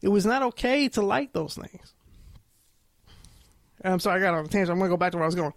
It 0.00 0.08
was 0.08 0.24
not 0.24 0.42
okay 0.42 0.88
to 0.88 1.02
like 1.02 1.34
those 1.34 1.54
things. 1.54 1.92
I'm 3.84 4.00
sorry, 4.00 4.18
I 4.18 4.24
got 4.24 4.32
on 4.32 4.46
a 4.46 4.48
tangent. 4.48 4.70
I'm 4.70 4.78
going 4.78 4.88
to 4.88 4.94
go 4.94 4.96
back 4.96 5.12
to 5.12 5.18
where 5.18 5.24
I 5.24 5.28
was 5.28 5.34
going. 5.34 5.52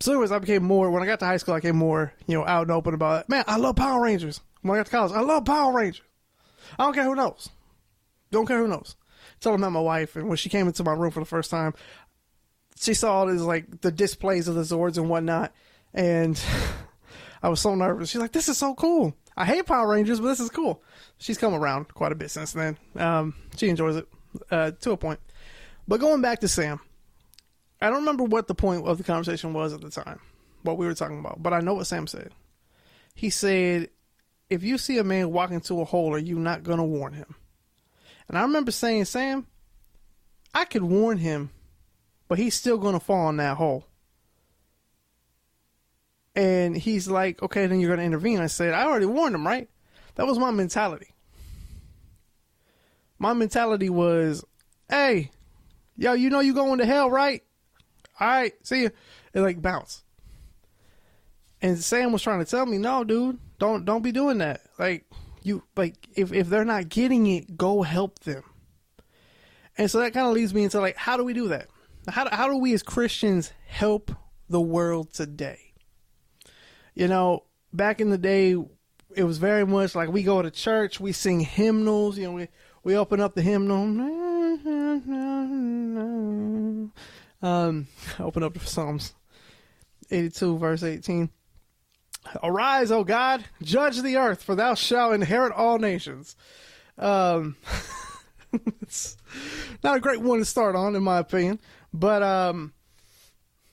So, 0.00 0.12
anyways, 0.12 0.30
I 0.30 0.38
became 0.38 0.62
more, 0.62 0.90
when 0.90 1.02
I 1.02 1.06
got 1.06 1.20
to 1.20 1.24
high 1.24 1.38
school, 1.38 1.54
I 1.54 1.60
became 1.60 1.76
more, 1.76 2.12
you 2.26 2.36
know, 2.36 2.44
out 2.44 2.62
and 2.62 2.70
open 2.70 2.92
about 2.92 3.22
it. 3.22 3.30
Man, 3.30 3.44
I 3.46 3.56
love 3.56 3.76
Power 3.76 4.02
Rangers. 4.02 4.42
When 4.60 4.74
I 4.74 4.80
got 4.80 4.86
to 4.86 4.92
college, 4.92 5.12
I 5.12 5.20
love 5.20 5.46
Power 5.46 5.72
Rangers. 5.72 6.04
I 6.78 6.84
don't 6.84 6.92
care 6.92 7.04
who 7.04 7.14
knows. 7.14 7.48
Don't 8.30 8.44
care 8.44 8.58
who 8.58 8.68
knows. 8.68 8.94
Tell 9.40 9.52
them 9.52 9.62
that 9.62 9.70
my 9.70 9.80
wife, 9.80 10.16
and 10.16 10.28
when 10.28 10.36
she 10.36 10.48
came 10.48 10.66
into 10.66 10.84
my 10.84 10.92
room 10.92 11.10
for 11.10 11.20
the 11.20 11.26
first 11.26 11.50
time, 11.50 11.74
she 12.78 12.94
saw 12.94 13.14
all 13.14 13.26
these 13.26 13.42
like 13.42 13.80
the 13.80 13.92
displays 13.92 14.48
of 14.48 14.54
the 14.54 14.62
Zords 14.62 14.98
and 14.98 15.08
whatnot, 15.08 15.52
and 15.94 16.40
I 17.42 17.48
was 17.48 17.60
so 17.60 17.74
nervous. 17.74 18.10
She's 18.10 18.20
like, 18.20 18.32
"This 18.32 18.48
is 18.48 18.58
so 18.58 18.74
cool." 18.74 19.14
I 19.36 19.44
hate 19.44 19.66
Power 19.66 19.88
Rangers, 19.88 20.20
but 20.20 20.28
this 20.28 20.40
is 20.40 20.50
cool. 20.50 20.82
She's 21.18 21.38
come 21.38 21.54
around 21.54 21.94
quite 21.94 22.12
a 22.12 22.16
bit 22.16 22.30
since 22.30 22.52
then. 22.52 22.76
Um, 22.96 23.34
she 23.56 23.68
enjoys 23.68 23.96
it 23.96 24.08
uh, 24.50 24.72
to 24.72 24.92
a 24.92 24.96
point. 24.96 25.20
But 25.88 26.00
going 26.00 26.20
back 26.20 26.40
to 26.40 26.48
Sam, 26.48 26.80
I 27.80 27.86
don't 27.86 28.00
remember 28.00 28.24
what 28.24 28.46
the 28.46 28.54
point 28.54 28.86
of 28.86 28.98
the 28.98 29.04
conversation 29.04 29.52
was 29.52 29.72
at 29.72 29.80
the 29.80 29.90
time, 29.90 30.20
what 30.62 30.76
we 30.76 30.86
were 30.86 30.94
talking 30.94 31.18
about, 31.18 31.42
but 31.42 31.52
I 31.52 31.60
know 31.60 31.74
what 31.74 31.86
Sam 31.86 32.06
said. 32.06 32.32
He 33.14 33.30
said, 33.30 33.90
"If 34.50 34.62
you 34.62 34.78
see 34.78 34.98
a 34.98 35.04
man 35.04 35.32
walk 35.32 35.50
into 35.50 35.80
a 35.80 35.84
hole, 35.84 36.14
are 36.14 36.18
you 36.18 36.38
not 36.38 36.62
going 36.62 36.78
to 36.78 36.84
warn 36.84 37.14
him?" 37.14 37.34
And 38.28 38.38
I 38.38 38.42
remember 38.42 38.70
saying, 38.70 39.06
"Sam, 39.06 39.46
I 40.54 40.64
could 40.64 40.82
warn 40.82 41.18
him." 41.18 41.50
But 42.28 42.38
he's 42.38 42.54
still 42.54 42.78
going 42.78 42.94
to 42.94 43.00
fall 43.00 43.28
in 43.28 43.36
that 43.38 43.56
hole. 43.56 43.84
And 46.34 46.76
he's 46.76 47.08
like, 47.08 47.42
okay, 47.42 47.66
then 47.66 47.80
you're 47.80 47.88
going 47.88 48.00
to 48.00 48.06
intervene. 48.06 48.40
I 48.40 48.46
said, 48.46 48.72
I 48.74 48.84
already 48.84 49.06
warned 49.06 49.34
him, 49.34 49.46
right? 49.46 49.68
That 50.14 50.26
was 50.26 50.38
my 50.38 50.50
mentality. 50.50 51.08
my 53.18 53.32
mentality 53.34 53.88
was, 53.88 54.44
hey, 54.88 55.30
yo, 55.96 56.12
you 56.12 56.28
know 56.28 56.40
you 56.40 56.54
going 56.54 56.78
to 56.78 56.86
hell, 56.86 57.08
right? 57.08 57.42
All 58.18 58.26
right, 58.26 58.52
see 58.66 58.82
you. 58.82 58.90
And 59.32 59.44
like 59.44 59.62
bounce. 59.62 60.02
And 61.62 61.78
Sam 61.78 62.10
was 62.12 62.22
trying 62.22 62.40
to 62.44 62.50
tell 62.50 62.66
me, 62.66 62.78
no, 62.78 63.04
dude, 63.04 63.38
don't 63.60 63.84
don't 63.84 64.02
be 64.02 64.10
doing 64.10 64.38
that. 64.38 64.62
Like 64.78 65.04
you 65.42 65.62
like 65.76 66.08
if 66.16 66.32
if 66.32 66.48
they're 66.48 66.64
not 66.64 66.88
getting 66.88 67.26
it, 67.28 67.56
go 67.56 67.82
help 67.82 68.18
them. 68.20 68.42
And 69.78 69.90
so 69.90 70.00
that 70.00 70.12
kind 70.12 70.26
of 70.26 70.34
leads 70.34 70.52
me 70.52 70.64
into 70.64 70.80
like, 70.80 70.96
how 70.96 71.16
do 71.16 71.24
we 71.24 71.32
do 71.32 71.48
that? 71.48 71.68
How 72.08 72.28
how 72.30 72.48
do 72.48 72.56
we 72.56 72.72
as 72.72 72.82
Christians 72.82 73.52
help 73.66 74.10
the 74.48 74.60
world 74.60 75.12
today? 75.12 75.72
You 76.94 77.08
know, 77.08 77.44
back 77.72 78.00
in 78.00 78.10
the 78.10 78.18
day, 78.18 78.56
it 79.14 79.24
was 79.24 79.38
very 79.38 79.64
much 79.64 79.94
like 79.94 80.08
we 80.08 80.22
go 80.22 80.42
to 80.42 80.50
church, 80.50 80.98
we 80.98 81.12
sing 81.12 81.40
hymnals, 81.40 82.18
you 82.18 82.24
know, 82.24 82.32
we 82.32 82.48
we 82.82 82.96
open 82.96 83.20
up 83.20 83.34
the 83.34 83.42
hymnal. 83.42 83.82
Um, 87.42 87.88
open 88.20 88.42
up 88.42 88.54
the 88.54 88.60
Psalms 88.60 89.14
82, 90.10 90.58
verse 90.58 90.82
18. 90.82 91.30
Arise, 92.42 92.92
O 92.92 93.02
God, 93.02 93.44
judge 93.62 94.00
the 94.00 94.16
earth, 94.16 94.42
for 94.42 94.54
thou 94.54 94.74
shalt 94.74 95.14
inherit 95.14 95.52
all 95.52 95.78
nations. 95.78 96.36
Um, 96.96 97.56
it's 98.80 99.16
not 99.82 99.96
a 99.96 100.00
great 100.00 100.20
one 100.20 100.38
to 100.38 100.44
start 100.44 100.76
on, 100.76 100.94
in 100.94 101.02
my 101.02 101.18
opinion, 101.18 101.58
but 101.92 102.22
um, 102.22 102.72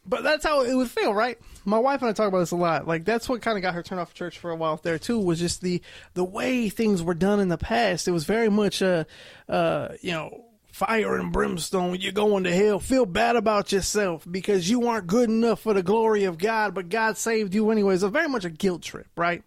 but 0.05 0.23
that's 0.23 0.43
how 0.43 0.63
it 0.63 0.73
would 0.73 0.89
feel, 0.89 1.13
right? 1.13 1.37
My 1.65 1.77
wife 1.77 2.01
and 2.01 2.09
I 2.09 2.13
talk 2.13 2.27
about 2.27 2.39
this 2.39 2.51
a 2.51 2.55
lot. 2.55 2.87
Like 2.87 3.05
that's 3.05 3.29
what 3.29 3.41
kind 3.41 3.57
of 3.57 3.61
got 3.61 3.75
her 3.75 3.83
turned 3.83 4.01
off 4.01 4.13
church 4.13 4.39
for 4.39 4.49
a 4.51 4.55
while 4.55 4.77
there 4.77 4.97
too. 4.97 5.19
Was 5.19 5.39
just 5.39 5.61
the 5.61 5.81
the 6.15 6.23
way 6.23 6.69
things 6.69 7.03
were 7.03 7.13
done 7.13 7.39
in 7.39 7.49
the 7.49 7.57
past. 7.57 8.07
It 8.07 8.11
was 8.11 8.25
very 8.25 8.49
much 8.49 8.81
uh 8.81 9.03
uh 9.47 9.89
you 10.01 10.11
know 10.11 10.45
fire 10.71 11.17
and 11.17 11.31
brimstone. 11.31 11.99
You're 11.99 12.11
going 12.11 12.45
to 12.45 12.55
hell. 12.55 12.79
Feel 12.79 13.05
bad 13.05 13.35
about 13.35 13.71
yourself 13.71 14.25
because 14.29 14.69
you 14.69 14.87
aren't 14.87 15.07
good 15.07 15.29
enough 15.29 15.59
for 15.59 15.73
the 15.73 15.83
glory 15.83 16.23
of 16.23 16.37
God, 16.37 16.73
but 16.73 16.89
God 16.89 17.17
saved 17.17 17.53
you 17.53 17.69
anyways. 17.69 18.01
It's 18.01 18.13
very 18.13 18.29
much 18.29 18.45
a 18.45 18.49
guilt 18.49 18.81
trip, 18.81 19.07
right? 19.17 19.43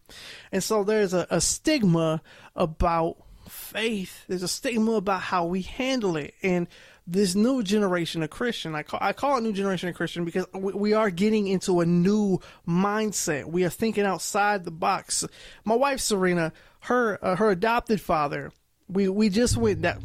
And 0.53 0.63
so 0.63 0.85
there's 0.85 1.15
a, 1.15 1.27
a 1.31 1.41
stigma 1.41 2.21
about 2.55 3.17
faith. 3.49 4.25
There's 4.29 4.43
a 4.43 4.49
stigma 4.49 4.93
about 4.93 5.23
how 5.23 5.47
we 5.47 5.63
handle 5.63 6.17
it. 6.17 6.35
And 6.43 6.69
this 7.07 7.35
new 7.35 7.63
generation 7.63 8.23
of 8.23 8.31
Christian, 8.31 8.75
I 8.75 8.83
call, 8.83 9.01
I 9.03 9.13
call 9.13 9.37
it 9.37 9.41
new 9.43 9.53
generation 9.53 9.89
of 9.89 9.95
Christian 9.95 10.25
because 10.25 10.47
we, 10.53 10.93
are 10.93 11.11
getting 11.11 11.49
into 11.49 11.81
a 11.81 11.87
new 11.87 12.39
mindset. 12.67 13.47
We 13.47 13.65
are 13.65 13.71
thinking 13.71 14.05
outside 14.05 14.65
the 14.65 14.71
box. 14.71 15.25
My 15.65 15.75
wife, 15.75 16.01
Serena, 16.01 16.53
her, 16.81 17.19
uh, 17.25 17.37
her 17.37 17.51
adopted 17.51 18.01
father, 18.01 18.53
we, 18.89 19.09
we 19.09 19.29
just 19.31 19.57
went 19.57 19.83
that, 19.83 20.01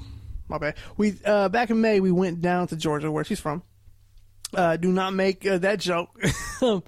my 0.48 0.58
bad. 0.58 0.76
We, 0.96 1.16
uh, 1.24 1.50
back 1.50 1.70
in 1.70 1.82
May, 1.82 2.00
we 2.00 2.12
went 2.12 2.42
down 2.42 2.68
to 2.68 2.76
Georgia 2.76 3.12
where 3.12 3.24
she's 3.24 3.40
from. 3.40 3.64
Uh, 4.54 4.78
do 4.78 4.92
not 4.92 5.14
make 5.14 5.46
uh, 5.46 5.58
that 5.60 5.80
joke. 5.80 6.10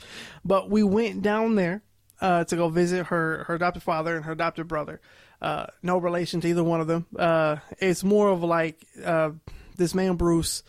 but 0.45 0.69
we 0.69 0.81
went 0.81 1.21
down 1.21 1.55
there, 1.55 1.83
uh, 2.21 2.45
to 2.45 2.55
go 2.55 2.69
visit 2.69 3.07
her, 3.07 3.43
her 3.45 3.55
adopted 3.55 3.83
father 3.83 4.15
and 4.15 4.25
her 4.25 4.31
adopted 4.31 4.67
brother. 4.67 5.01
Uh, 5.41 5.67
no 5.83 5.97
relation 5.97 6.41
to 6.41 6.47
either 6.47 6.63
one 6.63 6.81
of 6.81 6.87
them. 6.87 7.05
It's 7.79 8.03
more 8.03 8.29
of 8.29 8.43
like 8.43 8.85
this 9.79 9.95
man 9.95 10.15
Bruce. 10.15 10.61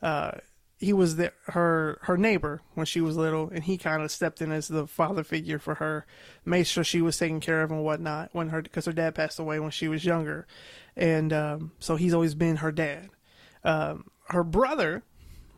Uh, 0.00 0.32
he 0.78 0.92
was 0.92 1.16
the, 1.16 1.32
her 1.46 1.98
her 2.02 2.16
neighbor 2.16 2.62
when 2.74 2.86
she 2.86 3.00
was 3.00 3.16
little, 3.16 3.50
and 3.52 3.64
he 3.64 3.76
kind 3.76 4.00
of 4.00 4.12
stepped 4.12 4.40
in 4.40 4.52
as 4.52 4.68
the 4.68 4.86
father 4.86 5.24
figure 5.24 5.58
for 5.58 5.74
her, 5.74 6.06
made 6.44 6.68
sure 6.68 6.84
she 6.84 7.02
was 7.02 7.18
taken 7.18 7.40
care 7.40 7.62
of 7.62 7.72
and 7.72 7.82
whatnot. 7.82 8.30
When 8.32 8.50
her 8.50 8.62
because 8.62 8.86
her 8.86 8.92
dad 8.92 9.16
passed 9.16 9.40
away 9.40 9.58
when 9.58 9.72
she 9.72 9.88
was 9.88 10.04
younger, 10.04 10.46
and 10.96 11.32
um, 11.32 11.72
so 11.80 11.96
he's 11.96 12.14
always 12.14 12.36
been 12.36 12.56
her 12.56 12.70
dad. 12.70 13.10
Um, 13.64 14.04
her 14.28 14.44
brother, 14.44 15.02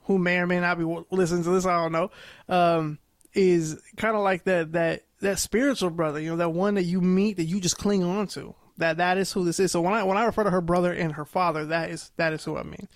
who 0.05 0.19
may 0.19 0.39
or 0.39 0.47
may 0.47 0.61
not 0.61 0.79
be 0.79 1.05
listening 1.11 1.45
to 1.45 1.51
this, 1.51 1.67
I 1.67 1.77
don't 1.77 1.93
know, 1.93 2.11
um, 2.49 2.99
is 3.35 3.79
kind 3.99 4.17
of 4.17 4.23
like 4.23 4.45
that 4.45 4.73
that 4.73 5.05
that 5.21 5.39
spiritual 5.39 5.91
brother, 5.91 6.19
you 6.19 6.31
know, 6.31 6.37
that 6.37 6.51
one 6.51 6.75
that 6.75 6.85
you 6.85 7.03
meet 7.03 7.37
that 7.37 7.45
you 7.45 7.61
just 7.61 7.77
cling 7.77 8.03
on 8.03 8.27
to. 8.29 8.55
That 8.81 8.99
that 8.99 9.17
is 9.19 9.33
who 9.33 9.45
this 9.45 9.61
is. 9.61 9.73
So 9.73 9.81
when 9.81 9.95
I 9.95 10.03
when 10.03 10.17
I 10.17 10.25
refer 10.25 10.45
to 10.45 10.51
her 10.51 10.61
brother 10.61 10.93
and 10.93 11.13
her 11.13 11.25
father, 11.25 11.67
that 11.67 11.91
is 11.91 12.11
that 12.17 12.33
is 12.33 12.45
who 12.45 12.57
I 12.57 12.63
mean. 12.63 12.89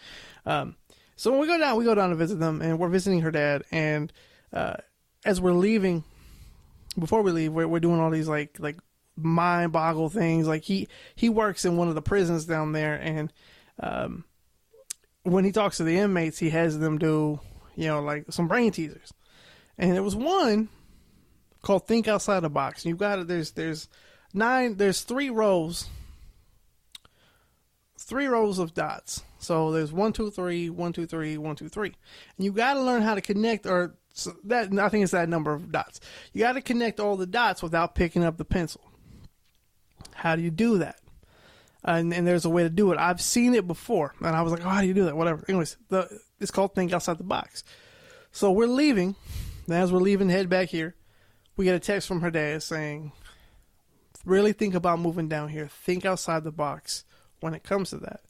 Um, 0.44 0.76
so 1.16 1.30
when 1.30 1.40
we 1.40 1.46
go 1.46 1.58
down, 1.58 1.76
we 1.76 1.84
go 1.84 1.94
down 1.94 2.10
to 2.10 2.16
visit 2.16 2.40
them, 2.40 2.60
and 2.60 2.78
we're 2.78 2.88
visiting 2.88 3.20
her 3.20 3.30
dad. 3.30 3.62
And 3.70 4.12
uh, 4.52 4.74
as 5.24 5.40
we're 5.40 5.52
leaving, 5.52 6.04
before 6.98 7.22
we 7.22 7.30
leave, 7.30 7.52
we're, 7.52 7.68
we're 7.68 7.80
doing 7.80 8.00
all 8.00 8.10
these 8.10 8.28
like 8.28 8.58
like 8.58 8.76
mind 9.16 9.72
boggle 9.72 10.08
things. 10.08 10.48
Like 10.48 10.64
he 10.64 10.88
he 11.14 11.28
works 11.28 11.64
in 11.64 11.76
one 11.76 11.88
of 11.88 11.94
the 11.94 12.02
prisons 12.02 12.44
down 12.46 12.72
there, 12.72 12.94
and 12.96 13.32
um, 13.80 14.24
when 15.22 15.44
he 15.44 15.52
talks 15.52 15.76
to 15.76 15.84
the 15.84 15.98
inmates, 15.98 16.38
he 16.38 16.50
has 16.50 16.78
them 16.78 16.98
do 16.98 17.40
you 17.76 17.86
know 17.86 18.00
like 18.00 18.26
some 18.30 18.48
brain 18.48 18.72
teasers. 18.72 19.12
And 19.78 19.92
there 19.92 20.02
was 20.02 20.16
one 20.16 20.68
called 21.62 21.86
Think 21.86 22.06
Outside 22.06 22.40
the 22.40 22.50
Box. 22.50 22.84
And 22.84 22.90
you've 22.90 22.98
got 22.98 23.18
it. 23.18 23.26
There's 23.26 23.52
there's 23.52 23.88
nine. 24.34 24.76
There's 24.76 25.02
three 25.02 25.30
rows. 25.30 25.88
Three 27.98 28.26
rows 28.26 28.58
of 28.58 28.74
dots. 28.74 29.22
So 29.38 29.72
there's 29.72 29.92
one, 29.92 30.12
two, 30.12 30.30
three, 30.30 30.68
one, 30.68 30.92
two, 30.92 31.06
three, 31.06 31.38
one, 31.38 31.56
two, 31.56 31.68
three, 31.68 31.94
and 32.36 32.44
you 32.44 32.52
got 32.52 32.74
to 32.74 32.82
learn 32.82 33.02
how 33.02 33.14
to 33.14 33.20
connect. 33.20 33.66
Or 33.66 33.94
so 34.12 34.34
that 34.44 34.72
I 34.78 34.88
think 34.88 35.02
it's 35.02 35.12
that 35.12 35.28
number 35.28 35.52
of 35.52 35.72
dots. 35.72 36.00
You 36.32 36.40
got 36.40 36.52
to 36.52 36.60
connect 36.60 37.00
all 37.00 37.16
the 37.16 37.26
dots 37.26 37.62
without 37.62 37.94
picking 37.94 38.24
up 38.24 38.36
the 38.36 38.44
pencil. 38.44 38.82
How 40.12 40.36
do 40.36 40.42
you 40.42 40.50
do 40.50 40.78
that? 40.78 40.98
And, 41.82 42.14
and 42.14 42.26
there's 42.26 42.46
a 42.46 42.50
way 42.50 42.62
to 42.62 42.70
do 42.70 42.92
it. 42.92 42.98
I've 42.98 43.20
seen 43.20 43.54
it 43.54 43.66
before, 43.66 44.14
and 44.20 44.34
I 44.34 44.42
was 44.42 44.52
like, 44.52 44.64
"Oh, 44.64 44.68
how 44.68 44.80
do 44.80 44.86
you 44.86 44.94
do 44.94 45.04
that?" 45.04 45.16
Whatever. 45.16 45.44
Anyways, 45.48 45.76
the 45.88 46.08
it's 46.40 46.50
called 46.50 46.74
think 46.74 46.92
outside 46.92 47.18
the 47.18 47.24
box. 47.24 47.64
So 48.32 48.50
we're 48.50 48.66
leaving. 48.66 49.14
And 49.66 49.76
as 49.76 49.92
we're 49.92 50.00
leaving, 50.00 50.28
head 50.28 50.48
back 50.48 50.68
here, 50.68 50.94
we 51.56 51.64
get 51.64 51.74
a 51.74 51.80
text 51.80 52.06
from 52.08 52.20
her 52.20 52.30
dad 52.30 52.62
saying, 52.62 53.12
"Really 54.24 54.52
think 54.52 54.74
about 54.74 54.98
moving 54.98 55.28
down 55.28 55.48
here. 55.48 55.68
Think 55.68 56.04
outside 56.04 56.44
the 56.44 56.52
box 56.52 57.04
when 57.40 57.54
it 57.54 57.62
comes 57.62 57.90
to 57.90 57.98
that." 57.98 58.20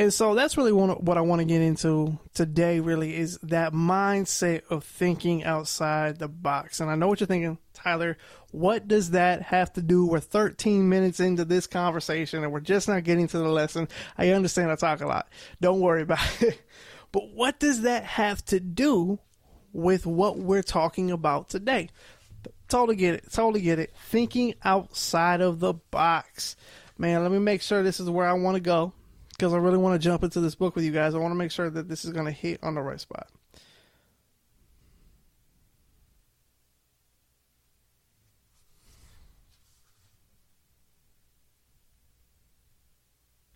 And 0.00 0.14
so 0.14 0.34
that's 0.34 0.56
really 0.56 0.72
what 0.72 1.18
I 1.18 1.20
want 1.20 1.40
to 1.40 1.44
get 1.44 1.60
into 1.60 2.18
today, 2.32 2.80
really, 2.80 3.16
is 3.16 3.38
that 3.42 3.74
mindset 3.74 4.62
of 4.70 4.82
thinking 4.82 5.44
outside 5.44 6.18
the 6.18 6.26
box. 6.28 6.80
And 6.80 6.90
I 6.90 6.94
know 6.94 7.08
what 7.08 7.20
you're 7.20 7.26
thinking, 7.26 7.58
Tyler. 7.74 8.16
What 8.50 8.88
does 8.88 9.10
that 9.10 9.42
have 9.42 9.72
to 9.74 9.82
do? 9.82 10.06
We're 10.06 10.20
13 10.20 10.88
minutes 10.88 11.20
into 11.20 11.44
this 11.44 11.66
conversation 11.66 12.42
and 12.42 12.50
we're 12.50 12.60
just 12.60 12.88
not 12.88 13.04
getting 13.04 13.28
to 13.28 13.38
the 13.38 13.48
lesson. 13.48 13.88
I 14.16 14.30
understand 14.30 14.70
I 14.70 14.76
talk 14.76 15.02
a 15.02 15.06
lot. 15.06 15.28
Don't 15.60 15.80
worry 15.80 16.02
about 16.02 16.24
it. 16.42 16.62
But 17.12 17.34
what 17.34 17.60
does 17.60 17.82
that 17.82 18.04
have 18.04 18.42
to 18.46 18.58
do 18.58 19.18
with 19.72 20.06
what 20.06 20.38
we're 20.38 20.62
talking 20.62 21.10
about 21.10 21.50
today? 21.50 21.90
Totally 22.68 22.96
get 22.96 23.14
it. 23.14 23.24
Totally 23.32 23.60
get 23.60 23.78
it. 23.78 23.92
Thinking 24.08 24.54
outside 24.62 25.40
of 25.40 25.60
the 25.60 25.74
box. 25.74 26.56
Man, 26.96 27.22
let 27.22 27.32
me 27.32 27.38
make 27.38 27.62
sure 27.62 27.82
this 27.82 28.00
is 28.00 28.08
where 28.08 28.26
I 28.26 28.34
want 28.34 28.56
to 28.56 28.60
go 28.60 28.92
because 29.30 29.54
I 29.54 29.56
really 29.56 29.78
want 29.78 30.00
to 30.00 30.04
jump 30.04 30.22
into 30.22 30.40
this 30.40 30.54
book 30.54 30.74
with 30.74 30.84
you 30.84 30.92
guys. 30.92 31.14
I 31.14 31.18
want 31.18 31.32
to 31.32 31.36
make 31.36 31.50
sure 31.50 31.70
that 31.70 31.88
this 31.88 32.04
is 32.04 32.12
going 32.12 32.26
to 32.26 32.32
hit 32.32 32.60
on 32.62 32.74
the 32.74 32.82
right 32.82 33.00
spot. 33.00 33.28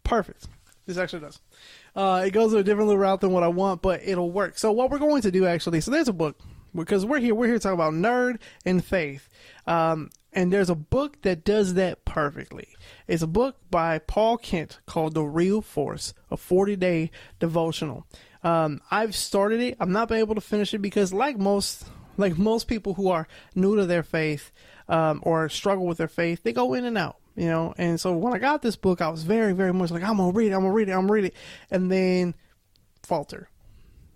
Perfect. 0.05 0.47
This 0.87 0.99
actually 0.99 1.21
does. 1.21 1.41
Uh, 1.97 2.25
it 2.27 2.31
goes 2.31 2.53
a 2.53 2.63
different 2.63 2.89
little 2.89 3.01
route 3.01 3.21
than 3.21 3.33
what 3.33 3.43
I 3.43 3.49
want, 3.49 3.83
but 3.83 4.01
it'll 4.05 4.31
work. 4.31 4.59
So 4.59 4.71
what 4.73 4.91
we're 4.91 4.99
going 4.99 5.23
to 5.23 5.31
do 5.31 5.47
actually, 5.47 5.81
so 5.81 5.91
there's 5.91 6.09
a 6.09 6.13
book 6.13 6.39
because 6.75 7.05
we're 7.05 7.21
here. 7.21 7.35
We're 7.35 7.47
here 7.47 7.55
to 7.55 7.61
talk 7.61 7.75
about 7.75 7.95
nerd 7.95 8.39
and 8.65 8.85
faith. 8.85 9.29
Um, 9.67 10.11
and 10.33 10.53
there's 10.53 10.71
a 10.71 10.75
book 10.75 11.23
that 11.23 11.45
does 11.45 11.75
that 11.75 12.05
perfectly. 12.05 12.69
It's 13.07 13.23
a 13.23 13.29
book 13.29 13.57
by 13.71 13.99
Paul 14.01 14.37
Kent 14.37 14.81
called 14.87 15.15
The 15.15 15.23
Real 15.23 15.61
Force, 15.63 16.13
a 16.31 16.37
40 16.37 16.77
day 16.77 17.11
devotional. 17.39 18.07
Um, 18.43 18.81
I've 18.91 19.15
started 19.15 19.61
it. 19.61 19.77
I'm 19.81 19.93
not 19.93 20.09
been 20.09 20.19
able 20.19 20.35
to 20.35 20.41
finish 20.41 20.75
it 20.75 20.79
because, 20.79 21.15
like 21.15 21.39
most, 21.39 21.87
like 22.17 22.37
most 22.37 22.69
people 22.69 22.95
who 22.95 23.09
are 23.09 23.27
new 23.55 23.77
to 23.77 23.87
their 23.87 24.03
faith 24.03 24.53
um, 24.89 25.21
or 25.23 25.49
struggle 25.49 25.87
with 25.87 25.99
their 25.99 26.09
faith, 26.09 26.43
they 26.43 26.53
go 26.53 26.75
in 26.75 26.85
and 26.85 26.99
out. 26.99 27.17
You 27.37 27.47
know, 27.47 27.75
and 27.77 27.99
so 27.99 28.13
when 28.13 28.33
I 28.33 28.39
got 28.39 28.63
this 28.63 28.77
book, 28.77 29.01
I 29.01 29.09
was 29.09 29.25
very, 29.25 29.55
very 29.55 29.73
much 29.73 29.91
like, 29.91 30.05
I'm 30.05 30.19
gonna 30.19 30.31
read 30.31 30.53
it, 30.53 30.55
I'm 30.55 30.61
gonna 30.61 30.73
read 30.73 30.89
it, 30.89 30.93
I'm 30.93 31.01
gonna 31.01 31.13
read 31.13 31.25
it, 31.25 31.35
and 31.69 31.91
then 31.91 32.35
falter. 33.03 33.49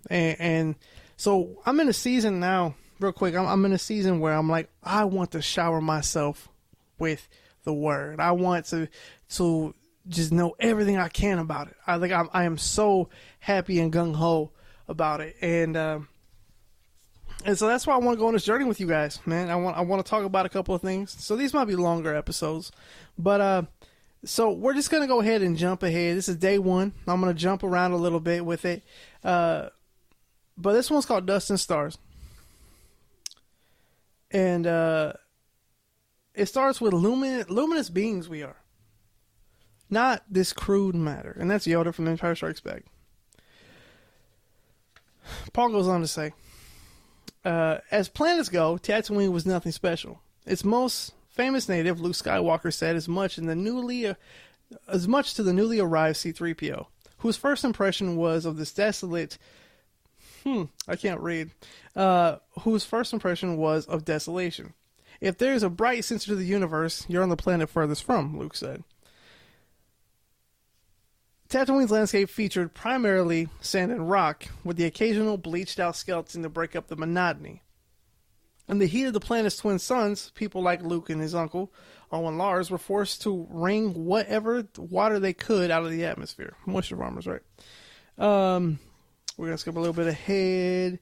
And, 0.09 0.39
and 0.39 0.75
so 1.19 1.61
I'm 1.65 1.79
in 1.79 1.89
a 1.89 1.93
season 1.93 2.39
now 2.39 2.75
real 2.99 3.11
quick, 3.11 3.35
I'm, 3.35 3.45
I'm 3.45 3.65
in 3.65 3.71
a 3.73 3.77
season 3.77 4.19
where 4.19 4.33
I'm 4.33 4.49
like, 4.49 4.69
I 4.83 5.05
want 5.05 5.31
to 5.31 5.41
shower 5.41 5.81
myself 5.81 6.49
with 6.97 7.27
the 7.63 7.73
word. 7.73 8.19
I 8.19 8.31
want 8.31 8.65
to 8.67 8.89
to 9.35 9.73
just 10.07 10.31
know 10.31 10.55
everything 10.59 10.97
I 10.97 11.07
can 11.07 11.39
about 11.39 11.67
it. 11.67 11.75
I 11.85 11.99
think 11.99 12.11
I'm, 12.11 12.29
I 12.33 12.43
am 12.43 12.57
so 12.57 13.09
happy 13.39 13.79
and 13.79 13.93
gung 13.93 14.15
ho 14.15 14.51
about 14.87 15.21
it, 15.21 15.35
and 15.41 15.77
um, 15.77 16.07
and 17.45 17.57
so 17.57 17.67
that's 17.67 17.87
why 17.87 17.93
I 17.93 17.97
want 17.97 18.17
to 18.17 18.19
go 18.19 18.27
on 18.27 18.33
this 18.33 18.43
journey 18.43 18.65
with 18.65 18.79
you 18.79 18.87
guys, 18.87 19.19
man. 19.25 19.49
I 19.49 19.55
want 19.55 19.77
I 19.77 19.81
want 19.81 20.05
to 20.05 20.09
talk 20.09 20.25
about 20.25 20.45
a 20.45 20.49
couple 20.49 20.75
of 20.75 20.81
things. 20.81 21.15
So 21.23 21.35
these 21.35 21.53
might 21.53 21.65
be 21.65 21.75
longer 21.75 22.15
episodes, 22.15 22.71
but 23.17 23.41
uh, 23.41 23.63
So 24.25 24.51
we're 24.51 24.73
just 24.73 24.91
gonna 24.91 25.07
go 25.07 25.21
ahead 25.21 25.41
and 25.41 25.57
jump 25.57 25.81
ahead. 25.83 26.17
This 26.17 26.27
is 26.27 26.35
day 26.35 26.59
one. 26.59 26.93
I'm 27.07 27.21
gonna 27.21 27.33
jump 27.33 27.63
around 27.63 27.93
a 27.93 27.97
little 27.97 28.19
bit 28.19 28.45
with 28.45 28.65
it, 28.65 28.83
uh, 29.23 29.69
but 30.59 30.73
this 30.73 30.91
one's 30.91 31.05
called 31.05 31.25
Dust 31.25 31.49
and 31.49 31.59
Stars, 31.59 31.97
and 34.31 34.67
uh, 34.67 35.13
it 36.35 36.47
starts 36.47 36.79
with 36.79 36.93
luminous, 36.93 37.49
luminous 37.49 37.89
beings 37.89 38.29
we 38.29 38.43
are, 38.43 38.57
not 39.89 40.23
this 40.29 40.53
crude 40.53 40.95
matter, 40.95 41.35
and 41.39 41.49
that's 41.49 41.65
Yoda 41.65 41.93
from 41.93 42.05
The 42.05 42.11
Empire 42.11 42.35
Strikes 42.35 42.59
Back. 42.59 42.83
Paul 45.53 45.69
goes 45.69 45.87
on 45.87 46.01
to 46.01 46.07
say, 46.07 46.33
uh, 47.45 47.77
as 47.91 48.09
planets 48.09 48.49
go, 48.49 48.77
Tatooine 48.77 49.31
was 49.31 49.45
nothing 49.45 49.71
special. 49.71 50.21
Its 50.45 50.65
most 50.65 51.13
famous 51.29 51.69
native, 51.69 52.01
Luke 52.01 52.13
Skywalker, 52.13 52.73
said 52.73 52.95
as 52.95 53.07
much 53.07 53.37
in 53.37 53.45
the 53.45 53.55
newly, 53.55 54.07
uh, 54.07 54.15
as 54.87 55.07
much 55.07 55.35
to 55.35 55.43
the 55.43 55.53
newly 55.53 55.79
arrived 55.79 56.17
C-3PO, 56.17 56.85
whose 57.19 57.37
first 57.37 57.63
impression 57.63 58.17
was 58.17 58.45
of 58.45 58.57
this 58.57 58.73
desolate. 58.73 59.37
Hmm, 60.43 60.63
I 60.87 60.95
can't 60.95 61.21
read. 61.21 61.51
Uh, 61.95 62.37
whose 62.61 62.85
first 62.85 63.13
impression 63.13 63.57
was 63.57 63.85
of 63.85 64.05
desolation. 64.05 64.73
If 65.21 65.37
there 65.37 65.53
is 65.53 65.63
a 65.63 65.69
bright 65.69 66.05
center 66.05 66.27
to 66.27 66.35
the 66.35 66.45
universe, 66.45 67.05
you're 67.09 67.23
on 67.23 67.29
the 67.29 67.35
planet 67.35 67.69
furthest 67.69 68.03
from, 68.03 68.37
Luke 68.39 68.55
said. 68.55 68.83
Tatooine's 71.49 71.91
landscape 71.91 72.29
featured 72.29 72.75
primarily 72.75 73.49
sand 73.59 73.91
and 73.91 74.09
rock, 74.09 74.45
with 74.63 74.77
the 74.77 74.85
occasional 74.85 75.37
bleached 75.37 75.79
out 75.79 75.95
skeleton 75.95 76.43
to 76.43 76.49
break 76.49 76.75
up 76.75 76.87
the 76.87 76.95
monotony. 76.95 77.63
In 78.67 78.77
the 78.77 78.85
heat 78.85 79.05
of 79.05 79.13
the 79.13 79.19
planet's 79.19 79.57
twin 79.57 79.79
suns, 79.79 80.31
people 80.35 80.61
like 80.61 80.83
Luke 80.83 81.09
and 81.09 81.19
his 81.19 81.33
uncle, 81.33 81.73
Owen 82.11 82.37
Lars, 82.37 82.69
were 82.69 82.77
forced 82.77 83.23
to 83.23 83.47
wring 83.49 84.05
whatever 84.05 84.67
water 84.77 85.19
they 85.19 85.33
could 85.33 85.71
out 85.71 85.83
of 85.83 85.89
the 85.89 86.05
atmosphere. 86.05 86.55
Moisture 86.67 86.95
farmers, 86.95 87.25
right? 87.25 87.41
Um, 88.19 88.77
we're 89.39 89.51
to 89.51 89.57
skip 89.57 89.77
a 89.77 89.79
little 89.79 89.93
bit 89.93 90.07
ahead 90.07 90.99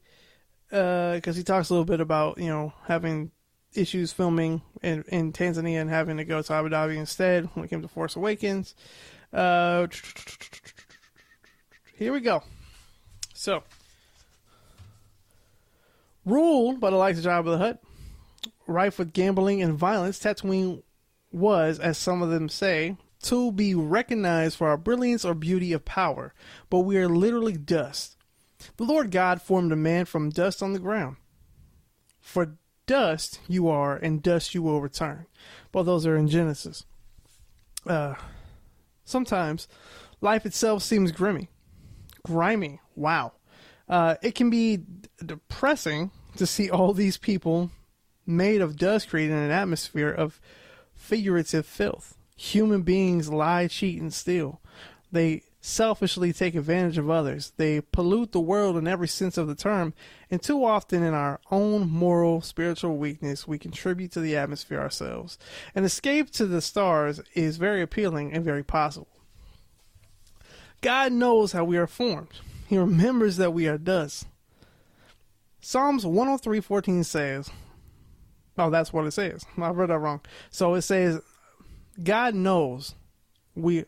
because 0.70 1.28
uh, 1.28 1.38
he 1.38 1.44
talks 1.44 1.70
a 1.70 1.74
little 1.74 1.86
bit 1.86 2.00
about, 2.00 2.38
you 2.38 2.48
know, 2.48 2.72
having 2.86 3.32
issues 3.74 4.14
filming 4.14 4.62
in, 4.84 5.04
in 5.08 5.34
Tanzania 5.34 5.82
and 5.82 5.90
having 5.90 6.18
to 6.18 6.24
go 6.24 6.42
to 6.42 6.54
Abu 6.54 6.70
Dhabi 6.70 6.98
instead 6.98 7.46
when 7.54 7.66
it 7.66 7.70
came 7.70 7.82
to 7.82 7.88
Force 7.88 8.16
Awakens. 8.16 8.76
Uh, 9.34 9.88
here 11.96 12.14
we 12.14 12.20
go. 12.20 12.44
So, 13.34 13.64
ruled 16.24 16.80
by 16.80 16.92
the 16.92 16.96
likes 16.96 17.18
of 17.18 17.26
Jabba 17.26 17.46
the 17.46 17.58
Hutt, 17.58 17.84
rife 18.68 19.00
with 19.00 19.14
gambling 19.14 19.64
and 19.64 19.78
violence, 19.78 20.20
Tatooine 20.20 20.84
was, 21.32 21.80
as 21.80 21.98
some 21.98 22.22
of 22.22 22.30
them 22.30 22.50
say, 22.50 22.98
to 23.24 23.52
be 23.52 23.74
recognized 23.74 24.58
for 24.58 24.70
our 24.70 24.78
brilliance 24.78 25.26
or 25.26 25.34
beauty 25.34 25.74
of 25.74 25.86
power, 25.86 26.36
but 26.70 26.82
we 26.82 26.98
are 26.98 27.10
literally 27.10 27.58
dust. 27.58 28.17
The 28.78 28.84
Lord 28.84 29.12
God 29.12 29.42
formed 29.42 29.72
a 29.72 29.76
man 29.76 30.06
from 30.06 30.30
dust 30.30 30.64
on 30.64 30.74
the 30.74 30.80
ground. 30.80 31.18
For 32.20 32.58
dust 32.86 33.40
you 33.48 33.68
are, 33.68 33.96
and 33.96 34.24
dust 34.24 34.56
you 34.56 34.62
will 34.62 34.82
return. 34.82 35.26
Well, 35.74 35.84
those 35.84 36.06
are 36.06 36.16
in 36.16 36.28
Genesis. 36.28 36.86
Uh, 37.86 38.16
sometimes 39.04 39.68
life 40.22 40.46
itself 40.46 40.84
seems 40.84 41.12
grimy. 41.12 41.50
Grimy. 42.24 42.80
Wow. 42.96 43.34
Uh, 43.90 44.16
it 44.22 44.36
can 44.36 44.50
be 44.50 44.80
depressing 45.26 46.12
to 46.36 46.46
see 46.46 46.70
all 46.70 46.94
these 46.94 47.18
people 47.18 47.72
made 48.26 48.62
of 48.62 48.76
dust 48.76 49.10
creating 49.10 49.36
an 49.36 49.52
atmosphere 49.52 50.10
of 50.10 50.40
figurative 50.94 51.66
filth. 51.66 52.18
Human 52.36 52.84
beings 52.84 53.30
lie, 53.30 53.68
cheat, 53.68 54.00
and 54.00 54.14
steal. 54.14 54.62
They 55.12 55.44
selfishly 55.68 56.32
take 56.32 56.56
advantage 56.56 56.98
of 56.98 57.10
others. 57.10 57.52
They 57.58 57.82
pollute 57.82 58.32
the 58.32 58.40
world 58.40 58.78
in 58.78 58.88
every 58.88 59.08
sense 59.08 59.38
of 59.38 59.48
the 59.48 59.56
term, 59.56 59.94
and 60.32 60.42
too 60.42 60.64
often 60.64 61.04
in 61.04 61.14
our 61.14 61.42
own 61.52 61.90
moral, 61.90 62.42
spiritual 62.42 62.98
weakness, 62.98 63.48
we 63.48 63.60
contribute 63.60 64.12
to 64.14 64.22
the 64.22 64.38
atmosphere 64.38 64.80
ourselves. 64.80 65.38
An 65.76 65.84
escape 65.84 66.32
to 66.32 66.46
the 66.46 66.62
stars 66.62 67.22
is 67.34 67.58
very 67.58 67.82
appealing 67.82 68.32
and 68.32 68.46
very 68.46 68.64
possible. 68.64 69.10
God 70.82 71.12
knows 71.12 71.52
how 71.52 71.66
we 71.66 71.78
are 71.78 71.88
formed. 71.88 72.40
He 72.68 72.78
remembers 72.78 73.38
that 73.38 73.54
we 73.54 73.68
are 73.68 73.78
dust. 73.78 74.26
Psalms 75.60 76.06
103:14 76.06 77.04
says, 77.04 77.50
"Oh, 78.58 78.70
that's 78.70 78.94
what 78.94 79.06
it 79.06 79.12
says. 79.12 79.46
I 79.58 79.70
read 79.72 79.90
that 79.90 80.00
wrong." 80.00 80.22
So 80.50 80.76
it 80.76 80.84
says, 80.84 81.20
"God 82.02 82.36
knows 82.36 82.96
we 83.54 83.86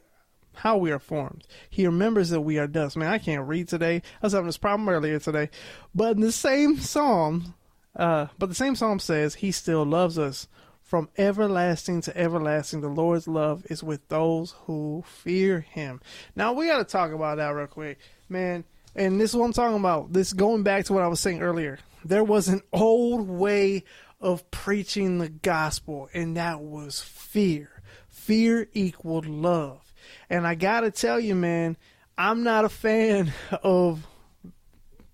how 0.60 0.78
we 0.78 0.92
are 0.92 1.00
formed. 1.00 1.46
He 1.70 1.86
remembers 1.86 2.30
that 2.30 2.42
we 2.42 2.58
are 2.58 2.68
dust." 2.68 2.98
Man, 2.98 3.12
I 3.12 3.18
can't 3.18 3.48
read 3.48 3.68
today. 3.68 3.98
I 4.22 4.26
was 4.26 4.34
having 4.34 4.48
this 4.48 4.58
problem 4.58 4.90
earlier 4.90 5.20
today, 5.20 5.50
but 5.94 6.16
in 6.16 6.22
the 6.22 6.32
same 6.32 6.78
psalm, 6.78 7.56
uh, 7.96 8.28
but 8.38 8.50
the 8.50 8.56
same 8.56 8.76
psalm 8.76 9.00
says, 9.00 9.36
"He 9.36 9.52
still 9.52 9.86
loves 9.86 10.18
us." 10.18 10.48
From 10.82 11.10
everlasting 11.20 12.02
to 12.02 12.18
everlasting, 12.18 12.82
the 12.82 12.88
Lord's 12.88 13.28
love 13.28 13.64
is 13.70 13.84
with 13.84 14.08
those 14.08 14.56
who 14.66 15.04
fear 15.06 15.60
Him. 15.60 16.02
Now 16.36 16.54
we 16.54 16.66
got 16.66 16.80
to 16.80 16.84
talk 16.84 17.12
about 17.12 17.38
that 17.38 17.50
real 17.50 17.68
quick, 17.68 18.00
man 18.28 18.64
and 18.96 19.20
this 19.20 19.32
is 19.32 19.36
what 19.36 19.46
I'm 19.46 19.54
talking 19.54 19.78
about. 19.78 20.14
This 20.14 20.34
going 20.34 20.64
back 20.64 20.86
to 20.86 20.94
what 20.94 21.04
I 21.04 21.08
was 21.08 21.20
saying 21.20 21.42
earlier. 21.42 21.80
There 22.04 22.24
was 22.24 22.48
an 22.48 22.62
old 22.74 23.28
way 23.28 23.84
of 24.20 24.50
preaching 24.52 25.20
the 25.20 25.30
gospel, 25.30 26.10
and 26.14 26.38
that 26.38 26.62
was 26.62 27.02
fear. 27.02 27.82
Fear 28.10 28.70
equaled 28.74 29.26
love. 29.26 29.89
And 30.30 30.46
I 30.46 30.56
gotta 30.56 30.92
tell 30.92 31.20
you, 31.20 31.36
man, 31.36 31.78
I'm 32.18 32.44
not 32.44 32.66
a 32.66 32.70
fan 32.70 33.34
of 33.64 34.06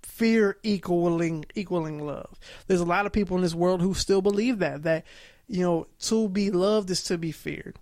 fear 0.02 0.58
equaling 0.64 1.46
equaling 1.56 2.06
love. 2.06 2.40
There's 2.68 2.82
a 2.82 2.86
lot 2.86 3.06
of 3.06 3.12
people 3.12 3.36
in 3.36 3.44
this 3.44 3.56
world 3.56 3.82
who 3.82 3.94
still 3.94 4.22
believe 4.22 4.60
that 4.60 4.84
that 4.84 5.06
you 5.48 5.62
know 5.62 5.88
to 6.00 6.30
be 6.30 6.52
loved 6.52 6.90
is 6.90 7.04
to 7.04 7.18
be 7.18 7.32
feared. 7.32 7.78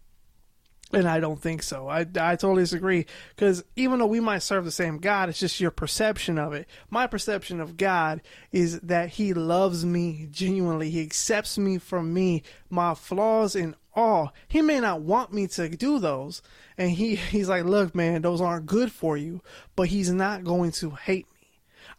And 0.93 1.07
I 1.07 1.19
don't 1.19 1.41
think 1.41 1.63
so. 1.63 1.87
I, 1.87 2.01
I 2.01 2.35
totally 2.35 2.61
disagree. 2.61 3.07
Because 3.35 3.63
even 3.75 3.97
though 3.97 4.05
we 4.05 4.19
might 4.19 4.43
serve 4.43 4.63
the 4.63 4.71
same 4.71 4.99
God, 4.99 5.27
it's 5.27 5.39
just 5.39 5.59
your 5.59 5.71
perception 5.71 6.37
of 6.37 6.53
it. 6.53 6.67
My 6.91 7.07
perception 7.07 7.59
of 7.59 7.77
God 7.77 8.21
is 8.51 8.79
that 8.81 9.09
He 9.09 9.33
loves 9.33 9.83
me 9.85 10.27
genuinely. 10.29 10.91
He 10.91 11.01
accepts 11.01 11.57
me 11.57 11.79
from 11.79 12.13
me, 12.13 12.43
my 12.69 12.93
flaws 12.93 13.55
and 13.55 13.73
all. 13.95 14.33
He 14.47 14.61
may 14.61 14.79
not 14.79 15.01
want 15.01 15.33
me 15.33 15.47
to 15.47 15.69
do 15.69 15.99
those. 15.99 16.41
And 16.77 16.91
he, 16.91 17.15
He's 17.33 17.49
like, 17.49 17.65
look, 17.65 17.95
man, 17.95 18.21
those 18.21 18.41
aren't 18.41 18.65
good 18.65 18.91
for 18.91 19.17
you. 19.17 19.41
But 19.75 19.89
He's 19.89 20.11
not 20.11 20.43
going 20.43 20.71
to 20.73 20.91
hate 20.91 21.27
me. 21.27 21.33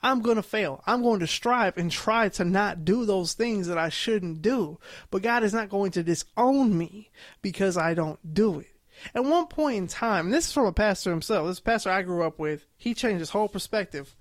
I'm 0.02 0.20
going 0.20 0.36
to 0.36 0.42
fail. 0.42 0.82
I'm 0.86 1.02
going 1.02 1.20
to 1.20 1.26
strive 1.26 1.78
and 1.78 1.90
try 1.90 2.28
to 2.30 2.44
not 2.44 2.84
do 2.84 3.06
those 3.06 3.32
things 3.32 3.68
that 3.68 3.78
I 3.78 3.88
shouldn't 3.88 4.42
do. 4.42 4.78
But 5.10 5.22
God 5.22 5.42
is 5.42 5.54
not 5.54 5.70
going 5.70 5.92
to 5.92 6.02
disown 6.02 6.76
me 6.76 7.10
because 7.40 7.76
I 7.76 7.94
don't 7.94 8.34
do 8.34 8.60
it. 8.60 8.68
At 9.14 9.24
one 9.24 9.46
point 9.46 9.76
in 9.76 9.86
time, 9.88 10.30
this 10.30 10.46
is 10.46 10.52
from 10.52 10.66
a 10.66 10.72
pastor 10.72 11.10
himself, 11.10 11.48
this 11.48 11.60
pastor 11.60 11.90
I 11.90 12.02
grew 12.02 12.22
up 12.24 12.38
with, 12.38 12.66
he 12.76 12.94
changed 12.94 13.20
his 13.20 13.30
whole 13.30 13.48
perspective. 13.48 14.14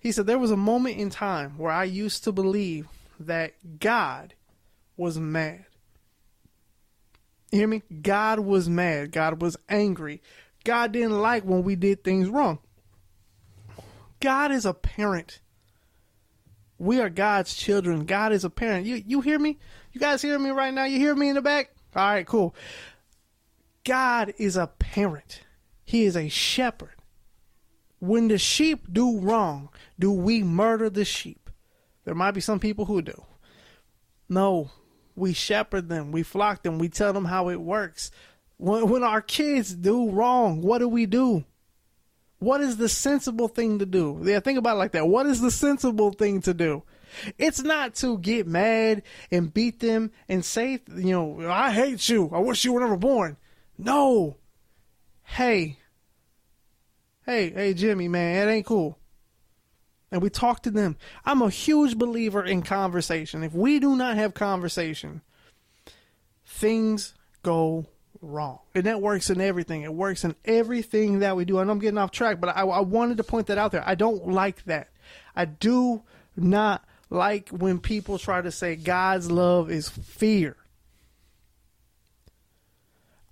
He 0.00 0.12
said, 0.12 0.26
There 0.26 0.38
was 0.38 0.50
a 0.50 0.56
moment 0.56 0.98
in 0.98 1.10
time 1.10 1.58
where 1.58 1.72
I 1.72 1.84
used 1.84 2.24
to 2.24 2.32
believe 2.32 2.88
that 3.18 3.78
God 3.78 4.34
was 4.96 5.18
mad. 5.18 5.66
Hear 7.50 7.66
me? 7.66 7.82
God 8.02 8.40
was 8.40 8.68
mad. 8.68 9.12
God 9.12 9.42
was 9.42 9.56
angry. 9.68 10.22
God 10.64 10.92
didn't 10.92 11.20
like 11.20 11.44
when 11.44 11.64
we 11.64 11.74
did 11.74 12.04
things 12.04 12.28
wrong. 12.28 12.58
God 14.20 14.52
is 14.52 14.66
a 14.66 14.74
parent. 14.74 15.40
We 16.78 17.00
are 17.00 17.10
God's 17.10 17.54
children. 17.54 18.06
God 18.06 18.32
is 18.32 18.44
a 18.44 18.50
parent. 18.50 18.86
You 18.86 19.02
you 19.06 19.20
hear 19.20 19.38
me? 19.38 19.58
You 19.92 20.00
guys 20.00 20.22
hear 20.22 20.38
me 20.38 20.50
right 20.50 20.72
now? 20.72 20.84
You 20.84 20.98
hear 20.98 21.14
me 21.14 21.28
in 21.28 21.34
the 21.34 21.42
back? 21.42 21.70
All 21.96 22.06
right, 22.08 22.26
cool. 22.26 22.54
God 23.84 24.34
is 24.38 24.56
a 24.56 24.66
parent, 24.66 25.42
He 25.84 26.04
is 26.04 26.16
a 26.16 26.28
shepherd. 26.28 26.94
When 27.98 28.28
the 28.28 28.38
sheep 28.38 28.86
do 28.90 29.18
wrong, 29.18 29.68
do 29.98 30.10
we 30.10 30.42
murder 30.42 30.88
the 30.88 31.04
sheep? 31.04 31.50
There 32.04 32.14
might 32.14 32.30
be 32.30 32.40
some 32.40 32.60
people 32.60 32.86
who 32.86 33.02
do. 33.02 33.24
No, 34.28 34.70
we 35.20 35.32
shepherd 35.32 35.88
them, 35.88 36.10
we 36.10 36.22
flock 36.22 36.62
them, 36.62 36.78
we 36.78 36.88
tell 36.88 37.12
them 37.12 37.26
how 37.26 37.50
it 37.50 37.60
works. 37.60 38.10
When, 38.56 38.88
when 38.88 39.04
our 39.04 39.20
kids 39.20 39.74
do 39.74 40.10
wrong, 40.10 40.62
what 40.62 40.78
do 40.78 40.88
we 40.88 41.06
do? 41.06 41.44
What 42.38 42.62
is 42.62 42.78
the 42.78 42.88
sensible 42.88 43.48
thing 43.48 43.78
to 43.80 43.86
do? 43.86 44.20
Yeah, 44.24 44.40
think 44.40 44.58
about 44.58 44.76
it 44.76 44.78
like 44.78 44.92
that. 44.92 45.06
What 45.06 45.26
is 45.26 45.40
the 45.40 45.50
sensible 45.50 46.12
thing 46.12 46.40
to 46.42 46.54
do? 46.54 46.82
It's 47.38 47.62
not 47.62 47.94
to 47.96 48.18
get 48.18 48.46
mad 48.46 49.02
and 49.30 49.52
beat 49.52 49.80
them 49.80 50.10
and 50.28 50.44
say, 50.44 50.80
you 50.94 51.12
know, 51.12 51.50
I 51.50 51.70
hate 51.70 52.08
you. 52.08 52.30
I 52.32 52.38
wish 52.38 52.64
you 52.64 52.72
were 52.72 52.80
never 52.80 52.96
born. 52.96 53.36
No. 53.76 54.36
Hey. 55.24 55.78
Hey, 57.26 57.50
hey, 57.50 57.74
Jimmy, 57.74 58.08
man, 58.08 58.48
it 58.48 58.50
ain't 58.50 58.66
cool. 58.66 58.98
And 60.12 60.22
we 60.22 60.30
talk 60.30 60.62
to 60.64 60.70
them. 60.70 60.96
I'm 61.24 61.42
a 61.42 61.50
huge 61.50 61.96
believer 61.96 62.44
in 62.44 62.62
conversation. 62.62 63.44
If 63.44 63.54
we 63.54 63.78
do 63.78 63.96
not 63.96 64.16
have 64.16 64.34
conversation, 64.34 65.22
things 66.44 67.14
go 67.42 67.86
wrong. 68.20 68.58
And 68.74 68.84
that 68.84 69.00
works 69.00 69.30
in 69.30 69.40
everything. 69.40 69.82
It 69.82 69.94
works 69.94 70.24
in 70.24 70.34
everything 70.44 71.20
that 71.20 71.36
we 71.36 71.44
do. 71.44 71.58
And 71.58 71.70
I'm 71.70 71.78
getting 71.78 71.98
off 71.98 72.10
track, 72.10 72.40
but 72.40 72.56
I, 72.56 72.62
I 72.62 72.80
wanted 72.80 73.18
to 73.18 73.24
point 73.24 73.46
that 73.46 73.58
out 73.58 73.72
there. 73.72 73.86
I 73.86 73.94
don't 73.94 74.28
like 74.28 74.64
that. 74.64 74.88
I 75.34 75.44
do 75.44 76.02
not 76.36 76.84
like 77.08 77.48
when 77.50 77.78
people 77.78 78.18
try 78.18 78.40
to 78.40 78.50
say 78.50 78.76
God's 78.76 79.30
love 79.30 79.70
is 79.70 79.88
fear. 79.88 80.56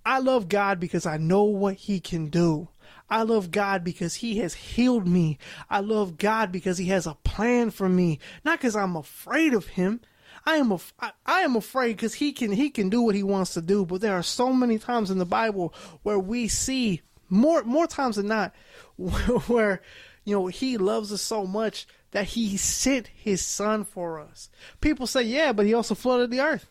I 0.05 0.21
love 0.21 0.49
God 0.49 0.81
because 0.81 1.07
I 1.07 1.19
know 1.19 1.45
what 1.45 1.75
He 1.75 2.01
can 2.01 2.29
do. 2.29 2.69
I 3.11 3.23
love 3.23 3.51
God 3.51 3.85
because 3.85 4.17
He 4.17 4.39
has 4.39 4.55
healed 4.55 5.07
me. 5.07 5.39
I 5.71 5.81
love 5.81 6.19
God 6.19 6.53
because 6.53 6.79
He 6.79 6.87
has 6.87 7.07
a 7.07 7.15
plan 7.15 7.71
for 7.71 7.89
me, 7.89 8.19
not 8.45 8.59
because 8.59 8.77
I'm 8.77 8.97
afraid 8.97 9.55
of 9.55 9.67
Him. 9.67 10.01
I 10.45 10.57
am 10.57 10.73
af- 10.73 10.95
I, 11.01 11.13
I 11.27 11.41
am 11.41 11.57
afraid 11.57 11.97
because 11.97 12.15
He 12.15 12.33
can 12.33 12.53
He 12.53 12.71
can 12.71 12.89
do 12.89 13.03
what 13.03 13.15
He 13.15 13.23
wants 13.23 13.55
to 13.55 13.63
do. 13.63 13.85
But 13.85 14.01
there 14.01 14.15
are 14.15 14.23
so 14.23 14.53
many 14.53 14.79
times 14.79 15.11
in 15.11 15.19
the 15.19 15.25
Bible 15.25 15.75
where 16.03 16.19
we 16.19 16.49
see 16.49 17.03
more 17.29 17.63
more 17.65 17.87
times 17.87 18.17
than 18.17 18.29
not 18.29 18.55
where 18.97 19.83
you 20.25 20.35
know 20.35 20.47
He 20.47 20.79
loves 20.79 21.13
us 21.13 21.23
so 21.23 21.47
much 21.47 21.87
that 22.13 22.25
He 22.25 22.57
sent 22.57 23.09
His 23.09 23.45
Son 23.45 23.85
for 23.85 24.21
us. 24.21 24.51
People 24.81 25.07
say, 25.07 25.23
yeah, 25.23 25.53
but 25.53 25.67
He 25.67 25.75
also 25.75 25.95
flooded 25.95 26.31
the 26.31 26.41
earth. 26.41 26.71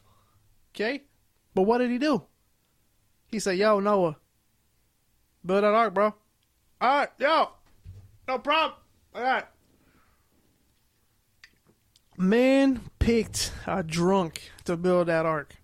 Okay, 0.76 1.04
but 1.54 1.64
what 1.64 1.80
did 1.80 1.92
He 1.92 1.98
do? 1.98 2.24
He 3.30 3.40
said, 3.40 3.58
"Yo, 3.58 3.80
Noah, 3.80 4.18
build 5.48 5.64
that 5.64 5.74
ark, 5.74 5.94
bro. 5.94 6.14
All 6.80 6.98
right, 7.00 7.10
yo, 7.20 7.50
no 8.28 8.40
problem. 8.40 8.80
All 9.16 9.22
right." 9.22 9.46
Man 12.18 12.82
picked 13.00 13.52
a 13.66 13.84
drunk 13.84 14.52
to 14.66 14.76
build 14.76 15.08
that 15.08 15.26
ark. 15.26 15.56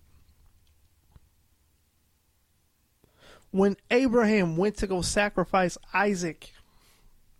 When 3.50 3.76
Abraham 3.90 4.56
went 4.56 4.76
to 4.78 4.86
go 4.86 5.02
sacrifice 5.02 5.78
Isaac, 5.92 6.52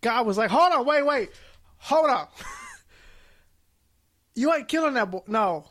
God 0.01 0.25
was 0.25 0.37
like, 0.37 0.49
"Hold 0.49 0.73
on, 0.73 0.85
wait, 0.85 1.05
wait, 1.05 1.29
hold 1.77 2.09
on. 2.09 2.27
you 4.35 4.53
ain't 4.53 4.67
killing 4.67 4.93
that 4.93 5.11
boy. 5.11 5.21
No, 5.27 5.65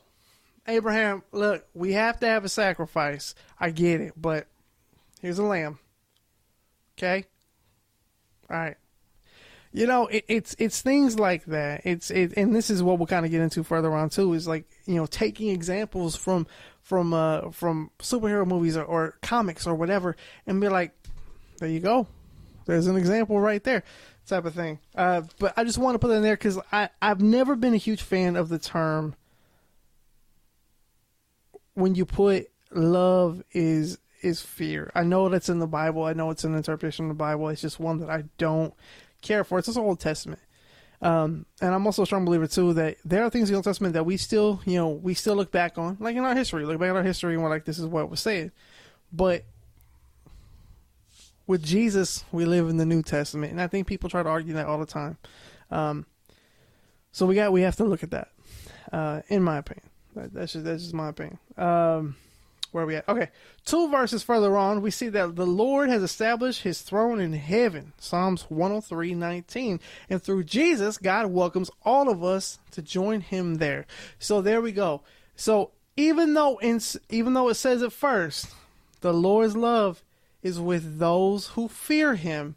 Abraham, 0.67 1.23
look, 1.33 1.67
we 1.75 1.93
have 1.93 2.19
to 2.21 2.27
have 2.27 2.45
a 2.45 2.49
sacrifice. 2.49 3.35
I 3.61 3.71
get 3.71 4.01
it, 4.01 4.15
but 4.17 4.47
here's 5.21 5.39
a 5.39 5.43
lamb. 5.43 5.79
Okay? 6.97 7.25
All 8.51 8.57
right. 8.57 8.77
You 9.73 9.89
know, 9.89 10.07
it, 10.07 10.25
it's 10.29 10.55
it's 10.59 10.83
things 10.83 11.19
like 11.19 11.45
that. 11.47 11.81
It's 11.85 12.11
it, 12.13 12.35
and 12.37 12.55
this 12.55 12.71
is 12.71 12.81
what 12.81 12.99
we'll 12.99 13.09
kind 13.09 13.25
of 13.25 13.33
get 13.33 13.41
into 13.41 13.65
further 13.65 13.93
on 13.93 14.09
too. 14.09 14.33
Is 14.33 14.47
like 14.47 14.67
you 14.87 14.95
know 14.95 15.07
taking 15.07 15.49
examples 15.49 16.15
from 16.15 16.47
from 16.81 17.13
uh 17.13 17.51
from 17.51 17.91
superhero 17.99 18.47
movies 18.47 18.77
or, 18.77 18.85
or 18.85 19.19
comics 19.21 19.67
or 19.67 19.75
whatever, 19.75 20.15
and 20.47 20.61
be 20.61 20.69
like, 20.69 20.93
there 21.59 21.69
you 21.69 21.81
go, 21.81 22.07
there's 22.67 22.87
an 22.87 22.97
example 22.97 23.41
right 23.41 23.65
there, 23.65 23.83
type 24.29 24.45
of 24.45 24.55
thing. 24.55 24.79
Uh, 24.95 25.23
but 25.41 25.55
I 25.57 25.65
just 25.65 25.79
want 25.79 25.97
to 25.97 25.99
put 25.99 26.13
it 26.13 26.15
in 26.15 26.23
there 26.23 26.37
because 26.37 26.59
I 26.71 26.91
I've 27.03 27.21
never 27.21 27.57
been 27.57 27.75
a 27.75 27.79
huge 27.79 28.03
fan 28.03 28.37
of 28.37 28.49
the 28.49 28.61
term 28.61 29.17
when 31.75 31.97
you 31.97 32.05
put 32.05 32.49
love 32.71 33.43
is 33.53 33.99
is 34.25 34.41
fear. 34.41 34.91
I 34.95 35.05
know 35.05 35.29
that's 35.29 35.49
in 35.49 35.59
the 35.59 35.67
Bible. 35.67 36.05
I 36.05 36.13
know 36.13 36.31
it's 36.31 36.45
an 36.45 36.55
interpretation 36.55 37.07
of 37.07 37.11
the 37.11 37.15
Bible. 37.15 37.49
It's 37.49 37.61
just 37.61 37.79
one 37.79 37.99
that 38.01 38.11
I 38.11 38.25
don't 38.39 38.75
care 39.23 39.45
for. 39.45 39.59
It's 39.59 39.67
just 39.67 39.79
Old 39.79 40.01
Testament. 40.01 40.41
Um, 41.03 41.45
and 41.61 41.75
I'm 41.75 41.87
also 41.87 42.03
a 42.03 42.07
strong 42.07 42.25
believer 42.25 42.47
too 42.47 42.73
that 42.75 42.97
there 43.05 43.25
are 43.25 43.31
things 43.31 43.51
in 43.51 43.53
the 43.53 43.57
Old 43.57 43.65
Testament 43.65 43.95
that 43.95 44.05
we 44.05 44.17
still, 44.17 44.61
you 44.65 44.77
know, 44.77 44.89
we 44.89 45.13
still 45.13 45.37
look 45.37 45.53
back 45.53 45.77
on, 45.77 45.99
like 46.01 46.17
in 46.17 46.25
our 46.25 46.35
history, 46.35 46.65
look 46.65 46.79
back 46.79 46.91
at 46.91 46.97
our 46.97 47.03
history 47.03 47.35
and 47.35 47.43
we're 47.43 47.51
like, 47.51 47.67
this 47.67 47.79
is 47.79 47.87
what 47.87 48.09
was 48.09 48.21
said. 48.21 48.53
But 49.13 49.45
with 51.47 51.63
Jesus, 51.63 52.25
we 52.33 52.45
live 52.47 52.69
in 52.69 52.79
the 52.79 52.87
New 52.87 53.03
Testament, 53.03 53.53
and 53.53 53.61
I 53.61 53.67
think 53.67 53.87
people 53.87 54.09
try 54.09 54.23
to 54.23 54.29
argue 54.29 54.55
that 54.55 54.67
all 54.67 54.79
the 54.79 54.87
time. 54.87 55.19
Um, 55.71 56.07
so 57.13 57.27
we 57.27 57.35
got 57.35 57.53
we 57.53 57.63
have 57.63 57.77
to 57.77 57.85
look 57.85 58.03
at 58.03 58.11
that, 58.13 58.29
uh, 58.93 59.21
in 59.29 59.43
my 59.43 59.59
opinion. 59.59 59.91
That's 60.17 60.55
just 60.55 60.65
that's 60.65 60.83
just 60.83 60.95
my 60.95 61.09
opinion. 61.09 61.39
Um, 61.57 62.17
where 62.75 62.83
are 62.83 62.87
we 62.87 62.97
at? 62.97 63.09
Okay, 63.09 63.29
two 63.65 63.89
verses 63.89 64.25
further 64.25 64.57
on, 64.57 64.83
we 64.83 64.91
see 64.91 65.09
that 65.09 65.37
the 65.37 65.47
Lord 65.47 65.89
has 65.89 66.03
established 66.03 66.63
His 66.63 66.83
throne 66.83 67.21
in 67.21 67.33
heaven. 67.33 67.93
Psalms 67.99 68.43
one 68.49 68.73
hundred 68.73 68.85
three 68.87 69.15
nineteen, 69.15 69.79
and 70.11 70.21
through 70.21 70.43
Jesus, 70.43 70.99
God 70.99 71.27
welcomes 71.27 71.71
all 71.85 72.11
of 72.11 72.25
us 72.25 72.59
to 72.73 72.83
join 72.83 73.21
Him 73.21 73.55
there. 73.55 73.87
So 74.19 74.43
there 74.43 74.61
we 74.61 74.73
go. 74.73 75.03
So 75.37 75.71
even 75.97 76.35
though 76.35 76.59
in 76.59 76.81
even 77.09 77.35
though 77.35 77.49
it 77.49 77.55
says 77.55 77.81
it 77.81 77.93
first, 77.93 78.49
the 79.03 79.13
Lord's 79.13 79.57
love 79.57 80.03
is 80.43 80.59
with 80.59 80.99
those 80.99 81.47
who 81.49 81.69
fear 81.69 82.17
Him 82.17 82.57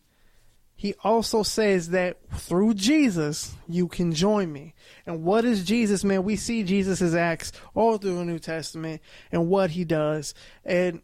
he 0.80 0.94
also 1.04 1.42
says 1.42 1.90
that 1.90 2.18
through 2.34 2.76
Jesus, 2.76 3.56
you 3.68 3.88
can 3.88 4.14
join 4.14 4.54
me. 4.54 4.76
And 5.08 5.24
what 5.24 5.44
is 5.44 5.66
Jesus, 5.66 6.04
man? 6.04 6.24
We 6.24 6.36
see 6.36 6.62
Jesus' 6.62 7.16
acts 7.16 7.52
all 7.74 7.98
through 7.98 8.18
the 8.18 8.26
New 8.26 8.38
Testament 8.38 9.02
and 9.32 9.50
what 9.50 9.72
he 9.72 9.84
does. 9.86 10.36
And 10.64 11.02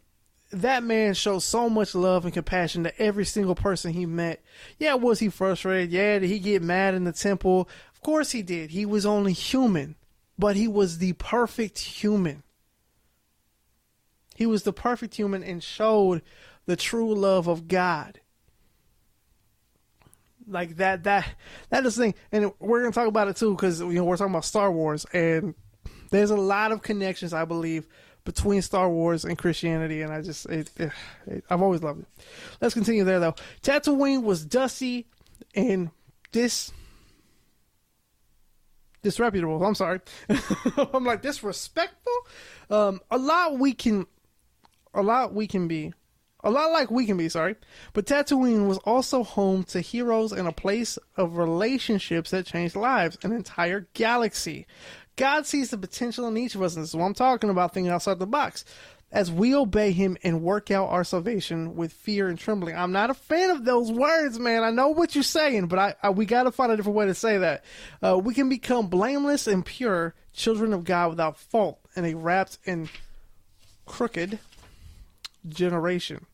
that 0.51 0.83
man 0.83 1.15
shows 1.15 1.43
so 1.43 1.71
much 1.71 1.95
love 1.95 2.23
and 2.23 2.33
compassion 2.33 2.83
to 2.83 3.01
every 3.01 3.25
single 3.25 3.55
person 3.55 3.93
he 3.93 4.05
met. 4.05 4.43
Yeah, 4.77 4.93
was 4.93 5.17
he 5.17 5.29
frustrated? 5.29 5.91
Yeah, 5.91 6.19
did 6.19 6.29
he 6.29 6.37
get 6.37 6.61
mad 6.61 6.93
in 6.93 7.03
the 7.03 7.11
temple? 7.11 7.67
Of 7.95 8.01
course 8.01 8.29
he 8.29 8.43
did. 8.43 8.69
He 8.69 8.85
was 8.85 9.07
only 9.07 9.33
human, 9.33 9.95
but 10.37 10.55
he 10.55 10.67
was 10.67 10.99
the 10.99 11.13
perfect 11.13 11.79
human. 11.79 12.43
He 14.35 14.45
was 14.45 14.61
the 14.61 14.73
perfect 14.73 15.15
human 15.15 15.43
and 15.43 15.63
showed 15.63 16.21
the 16.67 16.75
true 16.75 17.15
love 17.15 17.47
of 17.47 17.67
God 17.67 18.19
like 20.47 20.77
that 20.77 21.03
that 21.03 21.27
that 21.69 21.85
is 21.85 21.95
the 21.95 22.03
thing. 22.03 22.15
And 22.31 22.51
we're 22.59 22.81
gonna 22.81 22.91
talk 22.91 23.07
about 23.07 23.27
it 23.27 23.35
too 23.35 23.55
because 23.55 23.79
you 23.79 23.93
know 23.93 24.03
we're 24.03 24.17
talking 24.17 24.33
about 24.33 24.45
star 24.45 24.71
wars. 24.71 25.05
And 25.13 25.55
there's 26.11 26.31
a 26.31 26.35
lot 26.35 26.71
of 26.71 26.83
connections 26.83 27.33
i 27.33 27.43
believe 27.43 27.87
between 28.23 28.61
star 28.61 28.89
wars 28.89 29.25
and 29.25 29.37
christianity. 29.37 30.01
And 30.01 30.13
i 30.13 30.21
just 30.21 30.45
it, 30.47 30.69
it, 30.77 30.91
it, 31.27 31.43
i've 31.49 31.61
always 31.61 31.83
loved 31.83 32.01
it. 32.01 32.07
Let's 32.61 32.73
continue 32.73 33.03
there 33.03 33.19
though. 33.19 33.35
Tatooine 33.61 34.23
was 34.23 34.45
dusty 34.45 35.07
and 35.55 35.89
this 36.31 36.71
disreputable. 39.01 39.63
I'm 39.63 39.75
sorry. 39.75 39.99
I'm 40.93 41.03
like 41.03 41.21
disrespectful? 41.21 42.13
Um 42.69 43.01
a 43.11 43.17
lot 43.17 43.57
we 43.57 43.73
can 43.73 44.07
a 44.93 45.01
lot 45.01 45.33
we 45.33 45.47
can 45.47 45.67
be 45.67 45.93
a 46.43 46.51
lot 46.51 46.71
like 46.71 46.91
we 46.91 47.05
can 47.05 47.15
be, 47.15 47.29
sorry. 47.29 47.55
But 47.93 48.05
Tatooine 48.05 48.67
was 48.67 48.77
also 48.79 49.23
home 49.23 49.63
to 49.65 49.79
heroes 49.79 50.33
and 50.33 50.47
a 50.47 50.51
place 50.51 50.99
of 51.15 51.37
relationships 51.37 52.31
that 52.31 52.45
changed 52.45 52.75
lives, 52.75 53.17
an 53.23 53.31
entire 53.31 53.87
galaxy. 53.93 54.67
God 55.15 55.45
sees 55.45 55.69
the 55.69 55.77
potential 55.77 56.27
in 56.27 56.37
each 56.37 56.55
of 56.55 56.61
us, 56.61 56.75
and 56.75 56.83
this 56.83 56.89
is 56.89 56.95
what 56.95 57.05
I'm 57.05 57.13
talking 57.13 57.49
about, 57.49 57.73
thinking 57.73 57.91
outside 57.91 58.19
the 58.19 58.27
box. 58.27 58.65
As 59.09 59.31
we 59.31 59.55
obey 59.55 59.91
Him 59.91 60.17
and 60.23 60.41
work 60.41 60.69
out 60.69 60.89
our 60.89 61.03
salvation 61.03 61.75
with 61.75 61.93
fear 61.93 62.27
and 62.27 62.37
trembling. 62.37 62.75
I'm 62.75 62.91
not 62.91 63.11
a 63.11 63.13
fan 63.13 63.51
of 63.51 63.63
those 63.63 63.91
words, 63.91 64.39
man. 64.39 64.63
I 64.63 64.71
know 64.71 64.89
what 64.89 65.13
you're 65.13 65.23
saying, 65.23 65.67
but 65.67 65.77
I, 65.79 65.95
I 66.01 66.09
we 66.09 66.25
got 66.25 66.43
to 66.43 66.51
find 66.51 66.71
a 66.71 66.75
different 66.75 66.97
way 66.97 67.05
to 67.05 67.13
say 67.13 67.37
that. 67.37 67.63
Uh, 68.01 68.17
we 68.17 68.33
can 68.33 68.49
become 68.49 68.87
blameless 68.87 69.45
and 69.45 69.63
pure 69.63 70.15
children 70.33 70.73
of 70.73 70.83
God 70.83 71.11
without 71.11 71.37
fault 71.37 71.79
in 71.95 72.05
a 72.05 72.15
wrapped 72.15 72.57
and 72.65 72.89
crooked 73.85 74.39
generation 75.47 76.25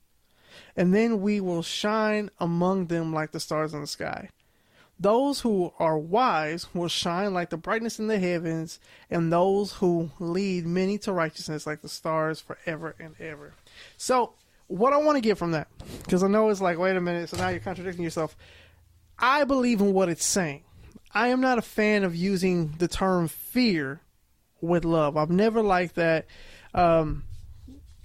and 0.80 0.94
then 0.94 1.20
we 1.20 1.42
will 1.42 1.62
shine 1.62 2.32
among 2.40 2.86
them 2.86 3.14
like 3.14 3.32
the 3.32 3.40
stars 3.42 3.74
in 3.74 3.82
the 3.82 3.88
sky. 3.88 4.30
Those 4.98 5.42
who 5.42 5.74
are 5.78 5.98
wise 5.98 6.74
will 6.74 6.88
shine 6.88 7.34
like 7.34 7.50
the 7.50 7.58
brightness 7.58 8.00
in 8.00 8.08
the 8.08 8.18
heavens, 8.18 8.80
and 9.10 9.32
those 9.32 9.74
who 9.74 10.10
lead 10.20 10.66
many 10.66 10.98
to 11.00 11.12
righteousness 11.12 11.68
like 11.68 11.82
the 11.82 11.90
stars 11.90 12.40
forever 12.40 12.96
and 12.98 13.14
ever. 13.20 13.54
So, 13.98 14.36
what 14.68 14.94
I 14.94 14.98
want 14.98 15.18
to 15.18 15.22
get 15.22 15.38
from 15.38 15.52
that, 15.52 15.68
because 16.04 16.24
I 16.24 16.30
know 16.30 16.48
it's 16.48 16.62
like, 16.62 16.78
wait 16.78 16.96
a 16.96 17.02
minute, 17.02 17.28
so 17.28 17.36
now 17.36 17.50
you're 17.50 17.60
contradicting 17.60 18.06
yourself. 18.06 18.38
I 19.18 19.44
believe 19.44 19.82
in 19.82 19.92
what 19.92 20.08
it's 20.08 20.26
saying. 20.26 20.64
I 21.14 21.28
am 21.28 21.42
not 21.42 21.58
a 21.58 21.62
fan 21.62 22.06
of 22.06 22.16
using 22.16 22.76
the 22.78 22.88
term 22.88 23.28
fear 23.28 24.00
with 24.62 24.86
love. 24.86 25.18
I've 25.18 25.30
never 25.30 25.62
liked 25.62 25.96
that. 25.96 26.26
Um, 26.74 27.24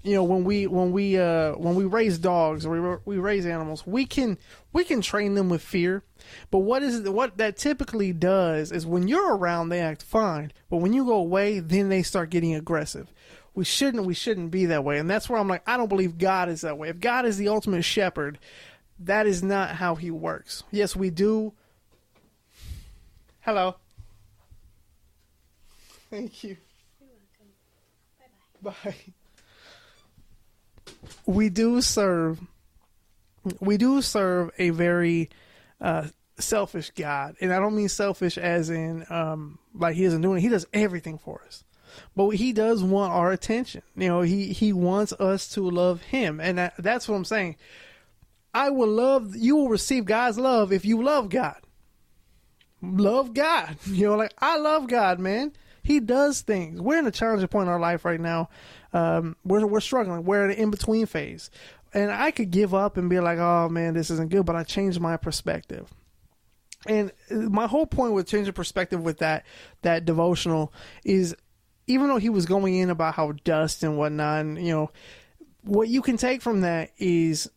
you 0.04 0.14
know 0.14 0.22
when 0.22 0.44
we 0.44 0.66
when 0.66 0.92
we 0.92 1.18
uh 1.18 1.52
when 1.54 1.74
we 1.74 1.84
raise 1.84 2.18
dogs 2.18 2.64
or 2.64 2.70
we 2.70 3.16
we 3.16 3.18
raise 3.18 3.46
animals 3.46 3.86
we 3.86 4.04
can 4.04 4.38
we 4.72 4.84
can 4.84 5.00
train 5.00 5.34
them 5.34 5.48
with 5.48 5.62
fear. 5.62 6.02
But 6.50 6.58
what 6.58 6.82
is 6.82 7.08
what 7.08 7.38
that 7.38 7.56
typically 7.56 8.12
does 8.12 8.70
is 8.70 8.86
when 8.86 9.08
you're 9.08 9.34
around 9.34 9.70
they 9.70 9.80
act 9.80 10.02
fine. 10.02 10.52
But 10.68 10.76
when 10.76 10.92
you 10.92 11.06
go 11.06 11.14
away 11.14 11.58
then 11.58 11.88
they 11.88 12.02
start 12.02 12.30
getting 12.30 12.54
aggressive. 12.54 13.10
We 13.54 13.64
shouldn't 13.64 14.04
we 14.04 14.14
shouldn't 14.14 14.50
be 14.50 14.66
that 14.66 14.84
way. 14.84 14.98
And 14.98 15.08
that's 15.08 15.28
where 15.28 15.40
I'm 15.40 15.48
like 15.48 15.66
I 15.66 15.78
don't 15.78 15.88
believe 15.88 16.18
God 16.18 16.50
is 16.50 16.60
that 16.60 16.76
way. 16.76 16.90
If 16.90 17.00
God 17.00 17.24
is 17.24 17.38
the 17.38 17.48
ultimate 17.48 17.82
shepherd 17.82 18.38
that 19.00 19.26
is 19.26 19.42
not 19.42 19.70
how 19.70 19.94
he 19.94 20.10
works. 20.10 20.64
Yes 20.70 20.94
we 20.94 21.08
do. 21.08 21.54
Hello. 23.40 23.76
Thank 26.10 26.44
you. 26.44 26.58
You're 27.00 27.08
Bye 28.62 28.70
bye. 28.84 28.90
bye 28.90 29.14
we 31.26 31.48
do 31.48 31.80
serve 31.80 32.40
we 33.60 33.76
do 33.76 34.00
serve 34.00 34.50
a 34.58 34.70
very 34.70 35.30
uh, 35.80 36.08
selfish 36.38 36.90
God, 36.90 37.36
and 37.40 37.52
I 37.52 37.58
don't 37.58 37.76
mean 37.76 37.88
selfish 37.88 38.38
as 38.38 38.70
in 38.70 39.04
um, 39.10 39.58
like 39.74 39.96
he 39.96 40.04
isn't 40.04 40.22
doing. 40.22 40.38
It. 40.38 40.42
He 40.42 40.48
does 40.48 40.66
everything 40.72 41.18
for 41.18 41.42
us, 41.46 41.64
but 42.16 42.30
he 42.30 42.52
does 42.52 42.82
want 42.82 43.12
our 43.12 43.32
attention. 43.32 43.82
You 43.96 44.08
know, 44.08 44.20
he 44.22 44.52
he 44.52 44.72
wants 44.72 45.12
us 45.14 45.48
to 45.50 45.68
love 45.68 46.02
him, 46.02 46.40
and 46.40 46.58
that, 46.58 46.74
that's 46.78 47.08
what 47.08 47.16
I'm 47.16 47.24
saying. 47.24 47.56
I 48.52 48.70
will 48.70 48.88
love 48.88 49.34
you 49.34 49.56
will 49.56 49.68
receive 49.68 50.04
God's 50.04 50.38
love 50.38 50.72
if 50.72 50.84
you 50.84 51.02
love 51.02 51.28
God. 51.28 51.60
Love 52.82 53.34
God. 53.34 53.76
You 53.86 54.08
know, 54.08 54.16
like 54.16 54.32
I 54.38 54.58
love 54.58 54.86
God, 54.86 55.18
man. 55.18 55.52
He 55.82 56.00
does 56.00 56.40
things. 56.40 56.80
We're 56.80 56.98
in 56.98 57.06
a 57.06 57.10
challenging 57.10 57.48
point 57.48 57.66
in 57.66 57.72
our 57.72 57.80
life 57.80 58.06
right 58.06 58.20
now. 58.20 58.48
Um, 58.94 59.36
we're 59.44 59.66
we're 59.66 59.80
struggling. 59.80 60.24
We're 60.24 60.46
in 60.46 60.52
an 60.52 60.56
in 60.56 60.70
between 60.70 61.04
phase, 61.04 61.50
and 61.92 62.10
I 62.10 62.30
could 62.30 62.50
give 62.50 62.72
up 62.72 62.96
and 62.96 63.10
be 63.10 63.20
like, 63.20 63.38
"Oh 63.38 63.68
man, 63.68 63.92
this 63.92 64.10
isn't 64.10 64.30
good," 64.30 64.46
but 64.46 64.56
I 64.56 64.62
changed 64.62 65.00
my 65.00 65.16
perspective. 65.18 65.92
And 66.86 67.12
my 67.30 67.66
whole 67.66 67.86
point 67.86 68.12
with 68.12 68.28
changing 68.28 68.52
perspective 68.52 69.02
with 69.02 69.18
that 69.18 69.44
that 69.82 70.04
devotional 70.04 70.72
is, 71.02 71.34
even 71.86 72.08
though 72.08 72.18
he 72.18 72.28
was 72.30 72.46
going 72.46 72.76
in 72.76 72.88
about 72.88 73.14
how 73.14 73.32
dust 73.44 73.82
and 73.82 73.98
whatnot, 73.98 74.40
and, 74.40 74.64
you 74.64 74.72
know, 74.72 74.90
what 75.62 75.88
you 75.88 76.02
can 76.02 76.16
take 76.16 76.40
from 76.40 76.60
that 76.60 76.90
is 76.98 77.50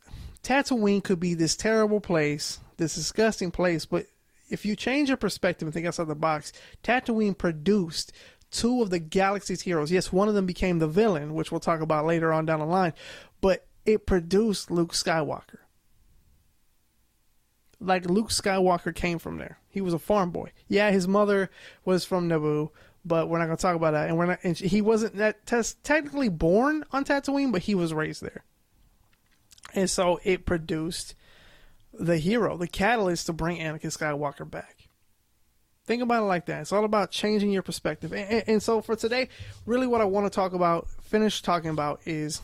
Tatooine 0.44 1.04
could 1.04 1.20
be 1.20 1.34
this 1.34 1.56
terrible 1.56 2.00
place, 2.00 2.60
this 2.78 2.96
disgusting 2.96 3.52
place, 3.52 3.86
but 3.86 4.08
if 4.50 4.66
you 4.66 4.78
change 4.78 5.10
your 5.10 5.18
perspective 5.18 5.68
and 5.68 5.74
think 5.74 5.86
outside 5.86 6.08
the 6.08 6.16
box, 6.16 6.54
Tatooine 6.84 7.38
produced 7.38 8.14
two 8.52 8.82
of 8.82 8.90
the 8.90 9.00
galaxy's 9.00 9.62
heroes. 9.62 9.92
Yes, 9.92 10.12
one 10.12 10.28
of 10.28 10.34
them 10.34 10.46
became 10.46 10.80
the 10.80 10.88
villain, 10.88 11.34
which 11.34 11.52
we'll 11.52 11.60
talk 11.60 11.82
about 11.82 12.06
later 12.06 12.32
on 12.32 12.46
down 12.46 12.60
the 12.60 12.66
line, 12.66 12.94
but 13.42 13.66
it 13.86 14.06
produced 14.06 14.72
Luke 14.72 14.94
Skywalker. 14.94 15.60
Like 17.80 18.10
Luke 18.10 18.30
Skywalker 18.30 18.94
came 18.94 19.20
from 19.20 19.38
there. 19.38 19.60
He 19.70 19.82
was 19.82 19.94
a 19.94 20.00
farm 20.00 20.32
boy. 20.32 20.52
Yeah, 20.68 20.90
his 20.92 21.08
mother 21.08 21.52
was 21.86 22.04
from 22.04 22.28
Naboo, 22.28 22.72
but 23.06 23.30
we're 23.30 23.38
not 23.38 23.46
going 23.46 23.58
to 23.58 23.62
talk 23.62 23.76
about 23.76 23.92
that. 23.92 24.10
And 24.10 24.18
we're 24.18 24.26
not. 24.26 24.40
And 24.44 24.58
he 24.58 24.82
wasn't 24.82 25.18
that 25.18 25.46
technically 25.46 26.30
born 26.30 26.84
on 26.92 27.06
Tatooine, 27.06 27.52
but 27.52 27.62
he 27.62 27.76
was 27.76 27.94
raised 27.94 28.24
there. 28.24 28.44
And 29.74 29.90
so 29.90 30.20
it 30.24 30.46
produced 30.46 31.14
the 31.94 32.18
hero, 32.18 32.58
the 32.58 32.68
catalyst 32.68 33.28
to 33.28 33.34
bring 33.34 33.60
Anakin 33.60 33.96
Skywalker 33.96 34.50
back. 34.50 34.77
Think 35.88 36.04
about 36.04 36.24
it 36.24 36.26
like 36.26 36.46
that. 36.48 36.62
It's 36.62 36.74
all 36.74 36.84
about 36.84 37.12
changing 37.12 37.50
your 37.50 37.62
perspective. 37.62 38.12
And, 38.12 38.30
and, 38.30 38.44
and, 38.46 38.64
so 38.64 38.82
for 38.82 38.98
today, 38.98 39.30
really 39.66 39.88
what 39.88 40.02
I 40.02 40.04
want 40.04 40.26
to 40.26 40.30
talk 40.30 40.52
about, 40.52 40.90
finish 41.02 41.42
talking 41.42 41.70
about, 41.70 42.02
is 42.06 42.42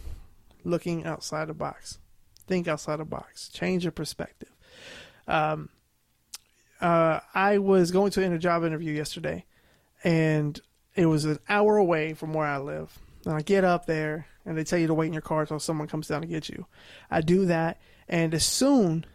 looking 0.64 1.06
outside 1.06 1.50
the 1.50 1.54
box. 1.54 2.00
Think 2.48 2.70
outside 2.70 2.98
the 2.98 3.06
box. 3.06 3.50
Change 3.50 3.84
your 3.84 3.92
perspective. 3.92 4.50
Um, 5.28 5.68
uh, 6.80 7.20
I 7.34 7.58
was 7.58 7.92
going 7.92 8.12
to 8.12 8.24
a 8.24 8.38
job 8.38 8.64
interview 8.64 8.94
yesterday, 8.94 9.44
and 10.06 10.58
it 10.96 11.08
was 11.08 11.26
an 11.26 11.40
hour 11.50 11.76
away 11.76 12.14
from 12.14 12.34
where 12.34 12.48
I 12.48 12.60
live. 12.60 12.98
And 13.26 13.34
I 13.34 13.42
get 13.42 13.66
up 13.66 13.88
there, 13.88 14.26
and 14.46 14.58
they 14.58 14.64
tell 14.64 14.80
you 14.80 14.88
to 14.88 14.94
wait 14.94 15.08
in 15.08 15.14
your 15.14 15.22
car 15.22 15.42
until 15.42 15.60
someone 15.60 15.90
comes 15.90 16.08
down 16.08 16.22
to 16.22 16.28
get 16.28 16.48
you. 16.48 16.66
I 17.12 17.20
do 17.20 17.46
that, 17.48 17.82
and 18.08 18.34
as 18.34 18.46
soon 18.46 19.06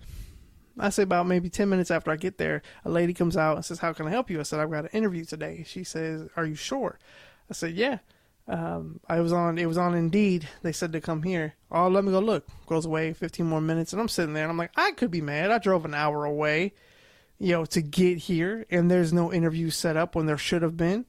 I 0.80 0.90
say 0.90 1.02
about 1.02 1.26
maybe 1.26 1.48
10 1.48 1.68
minutes 1.68 1.90
after 1.90 2.10
I 2.10 2.16
get 2.16 2.38
there, 2.38 2.62
a 2.84 2.90
lady 2.90 3.14
comes 3.14 3.36
out 3.36 3.56
and 3.56 3.64
says, 3.64 3.78
How 3.78 3.92
can 3.92 4.06
I 4.06 4.10
help 4.10 4.30
you? 4.30 4.40
I 4.40 4.44
said, 4.44 4.60
I've 4.60 4.70
got 4.70 4.84
an 4.84 4.90
interview 4.92 5.24
today. 5.24 5.64
She 5.66 5.84
says, 5.84 6.28
Are 6.36 6.44
you 6.44 6.54
sure? 6.54 6.98
I 7.50 7.54
said, 7.54 7.74
Yeah. 7.74 7.98
Um, 8.46 9.00
I 9.06 9.20
was 9.20 9.32
on, 9.32 9.58
it 9.58 9.66
was 9.66 9.76
on 9.76 9.94
Indeed. 9.94 10.48
They 10.62 10.72
said 10.72 10.92
to 10.92 11.00
come 11.02 11.22
here. 11.22 11.54
Oh, 11.70 11.88
let 11.88 12.02
me 12.02 12.12
go 12.12 12.18
look. 12.18 12.46
Goes 12.66 12.86
away 12.86 13.12
15 13.12 13.44
more 13.44 13.60
minutes. 13.60 13.92
And 13.92 14.00
I'm 14.00 14.08
sitting 14.08 14.32
there 14.32 14.44
and 14.44 14.50
I'm 14.50 14.56
like, 14.56 14.72
I 14.74 14.92
could 14.92 15.10
be 15.10 15.20
mad. 15.20 15.50
I 15.50 15.58
drove 15.58 15.84
an 15.84 15.92
hour 15.92 16.24
away, 16.24 16.72
you 17.38 17.52
know, 17.52 17.66
to 17.66 17.82
get 17.82 18.16
here 18.16 18.64
and 18.70 18.90
there's 18.90 19.12
no 19.12 19.30
interview 19.30 19.68
set 19.68 19.98
up 19.98 20.14
when 20.14 20.24
there 20.24 20.38
should 20.38 20.62
have 20.62 20.78
been. 20.78 21.04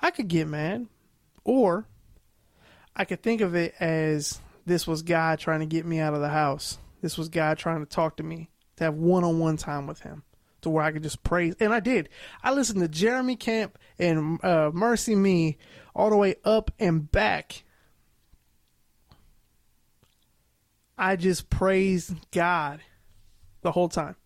I 0.00 0.10
could 0.10 0.28
get 0.28 0.46
mad. 0.46 0.86
Or 1.44 1.86
I 2.94 3.06
could 3.06 3.22
think 3.22 3.40
of 3.40 3.54
it 3.54 3.74
as 3.80 4.38
this 4.66 4.86
was 4.86 5.02
God 5.02 5.38
trying 5.38 5.60
to 5.60 5.66
get 5.66 5.86
me 5.86 5.98
out 5.98 6.12
of 6.12 6.20
the 6.20 6.28
house. 6.28 6.78
This 7.00 7.16
was 7.16 7.30
God 7.30 7.56
trying 7.56 7.80
to 7.80 7.86
talk 7.86 8.18
to 8.18 8.22
me 8.22 8.50
to 8.76 8.84
have 8.84 8.94
one 8.94 9.24
on 9.24 9.38
one 9.38 9.56
time 9.56 9.86
with 9.86 10.00
him 10.00 10.22
to 10.62 10.70
where 10.70 10.84
I 10.84 10.92
could 10.92 11.02
just 11.02 11.22
praise. 11.22 11.54
And 11.60 11.74
I 11.74 11.80
did. 11.80 12.08
I 12.42 12.52
listened 12.52 12.80
to 12.80 12.88
Jeremy 12.88 13.36
Camp 13.36 13.78
and 13.98 14.38
uh, 14.42 14.70
MercyMe 14.70 15.56
all 15.94 16.10
the 16.10 16.16
way 16.16 16.36
up 16.44 16.70
and 16.78 17.10
back. 17.10 17.64
I 20.96 21.16
just 21.16 21.50
praised 21.50 22.14
God 22.30 22.80
the 23.62 23.72
whole 23.72 23.88
time. 23.88 24.16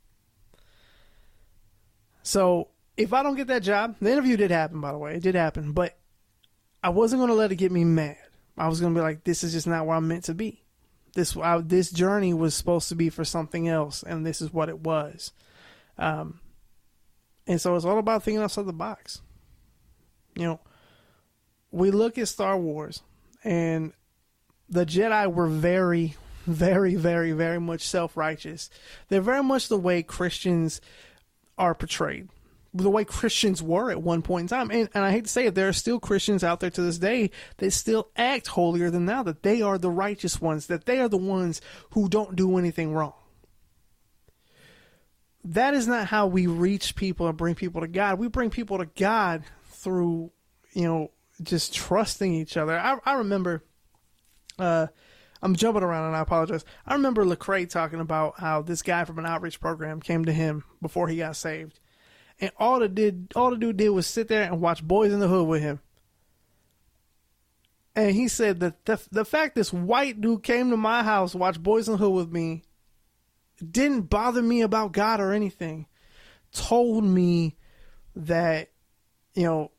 So 2.22 2.68
if 2.96 3.12
I 3.12 3.22
don't 3.22 3.36
get 3.36 3.46
that 3.46 3.62
job, 3.62 3.96
the 4.00 4.10
interview 4.10 4.36
did 4.36 4.50
happen, 4.50 4.80
by 4.80 4.92
the 4.92 4.98
way. 4.98 5.14
It 5.14 5.22
did 5.22 5.34
happen. 5.34 5.72
But 5.72 5.96
I 6.82 6.90
wasn't 6.90 7.20
going 7.20 7.30
to 7.30 7.34
let 7.34 7.52
it 7.52 7.56
get 7.56 7.72
me 7.72 7.84
mad. 7.84 8.18
I 8.58 8.68
was 8.68 8.80
going 8.80 8.94
to 8.94 8.98
be 8.98 9.02
like, 9.02 9.24
this 9.24 9.42
is 9.42 9.52
just 9.52 9.66
not 9.66 9.86
where 9.86 9.96
I'm 9.96 10.08
meant 10.08 10.24
to 10.24 10.34
be 10.34 10.65
this 11.16 11.34
uh, 11.34 11.62
this 11.64 11.90
journey 11.90 12.34
was 12.34 12.54
supposed 12.54 12.90
to 12.90 12.94
be 12.94 13.08
for 13.08 13.24
something 13.24 13.66
else, 13.66 14.02
and 14.02 14.24
this 14.24 14.40
is 14.40 14.52
what 14.52 14.68
it 14.68 14.80
was. 14.80 15.32
Um, 15.98 16.40
and 17.46 17.60
so 17.60 17.74
it's 17.74 17.86
all 17.86 17.98
about 17.98 18.22
thinking 18.22 18.42
outside 18.42 18.66
the 18.66 18.72
box. 18.74 19.22
You 20.36 20.44
know, 20.44 20.60
we 21.72 21.90
look 21.90 22.18
at 22.18 22.28
Star 22.28 22.58
Wars, 22.58 23.02
and 23.42 23.94
the 24.68 24.84
Jedi 24.84 25.32
were 25.32 25.48
very, 25.48 26.16
very, 26.46 26.94
very, 26.94 27.32
very 27.32 27.58
much 27.58 27.80
self 27.80 28.16
righteous. 28.16 28.68
They're 29.08 29.22
very 29.22 29.42
much 29.42 29.68
the 29.68 29.78
way 29.78 30.02
Christians 30.02 30.82
are 31.56 31.74
portrayed 31.74 32.28
the 32.76 32.90
way 32.90 33.04
Christians 33.04 33.62
were 33.62 33.90
at 33.90 34.02
one 34.02 34.22
point 34.22 34.44
in 34.44 34.48
time. 34.48 34.70
And, 34.70 34.88
and 34.94 35.04
I 35.04 35.10
hate 35.10 35.24
to 35.24 35.30
say 35.30 35.46
it, 35.46 35.54
there 35.54 35.68
are 35.68 35.72
still 35.72 35.98
Christians 35.98 36.44
out 36.44 36.60
there 36.60 36.70
to 36.70 36.82
this 36.82 36.98
day 36.98 37.30
that 37.58 37.72
still 37.72 38.08
act 38.16 38.48
holier 38.48 38.90
than 38.90 39.06
thou, 39.06 39.22
that 39.22 39.42
they 39.42 39.62
are 39.62 39.78
the 39.78 39.90
righteous 39.90 40.40
ones, 40.40 40.66
that 40.66 40.86
they 40.86 41.00
are 41.00 41.08
the 41.08 41.16
ones 41.16 41.60
who 41.90 42.08
don't 42.08 42.36
do 42.36 42.58
anything 42.58 42.92
wrong. 42.92 43.14
That 45.44 45.74
is 45.74 45.86
not 45.86 46.08
how 46.08 46.26
we 46.26 46.46
reach 46.46 46.96
people 46.96 47.28
and 47.28 47.36
bring 47.36 47.54
people 47.54 47.80
to 47.80 47.88
God. 47.88 48.18
We 48.18 48.28
bring 48.28 48.50
people 48.50 48.78
to 48.78 48.86
God 48.86 49.44
through, 49.70 50.32
you 50.72 50.82
know, 50.82 51.12
just 51.42 51.74
trusting 51.74 52.34
each 52.34 52.56
other. 52.56 52.78
I, 52.78 52.98
I 53.04 53.14
remember, 53.14 53.62
uh, 54.58 54.88
I'm 55.40 55.54
jumping 55.54 55.84
around 55.84 56.08
and 56.08 56.16
I 56.16 56.20
apologize. 56.20 56.64
I 56.84 56.94
remember 56.94 57.24
Lecrae 57.24 57.70
talking 57.70 58.00
about 58.00 58.40
how 58.40 58.62
this 58.62 58.82
guy 58.82 59.04
from 59.04 59.18
an 59.20 59.26
outreach 59.26 59.60
program 59.60 60.00
came 60.00 60.24
to 60.24 60.32
him 60.32 60.64
before 60.82 61.08
he 61.08 61.18
got 61.18 61.36
saved 61.36 61.78
and 62.40 62.50
all 62.58 62.80
the 62.80 62.88
did 62.88 63.32
all 63.34 63.50
the 63.50 63.56
dude 63.56 63.76
did 63.76 63.90
was 63.90 64.06
sit 64.06 64.28
there 64.28 64.42
and 64.42 64.60
watch 64.60 64.82
Boys 64.82 65.12
in 65.12 65.20
the 65.20 65.28
Hood 65.28 65.48
with 65.48 65.62
him. 65.62 65.80
And 67.94 68.14
he 68.14 68.28
said 68.28 68.60
that 68.60 68.84
the 68.84 69.00
the 69.10 69.24
fact 69.24 69.54
this 69.54 69.72
white 69.72 70.20
dude 70.20 70.42
came 70.42 70.70
to 70.70 70.76
my 70.76 71.02
house, 71.02 71.34
watched 71.34 71.62
Boys 71.62 71.88
in 71.88 71.92
the 71.92 71.98
Hood 71.98 72.12
with 72.12 72.30
me, 72.30 72.62
didn't 73.70 74.02
bother 74.02 74.42
me 74.42 74.60
about 74.60 74.92
God 74.92 75.20
or 75.20 75.32
anything. 75.32 75.86
Told 76.52 77.04
me 77.04 77.56
that, 78.14 78.70
you 79.34 79.44
know, 79.44 79.70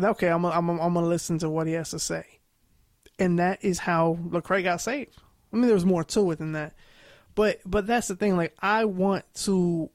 okay, 0.00 0.28
I'm 0.28 0.44
I'm 0.44 0.70
I'm 0.70 0.94
gonna 0.94 1.06
listen 1.06 1.38
to 1.40 1.50
what 1.50 1.66
he 1.66 1.72
has 1.72 1.90
to 1.90 1.98
say, 1.98 2.24
and 3.18 3.38
that 3.40 3.64
is 3.64 3.80
how 3.80 4.18
Lecrae 4.28 4.62
got 4.62 4.80
saved. 4.80 5.16
I 5.52 5.56
mean, 5.56 5.66
there 5.66 5.74
was 5.74 5.84
more 5.84 6.04
to 6.04 6.30
it 6.30 6.38
than 6.38 6.52
that, 6.52 6.74
but 7.34 7.60
but 7.66 7.86
that's 7.86 8.08
the 8.08 8.16
thing. 8.16 8.36
Like, 8.36 8.54
I 8.60 8.84
want 8.84 9.24
to 9.44 9.90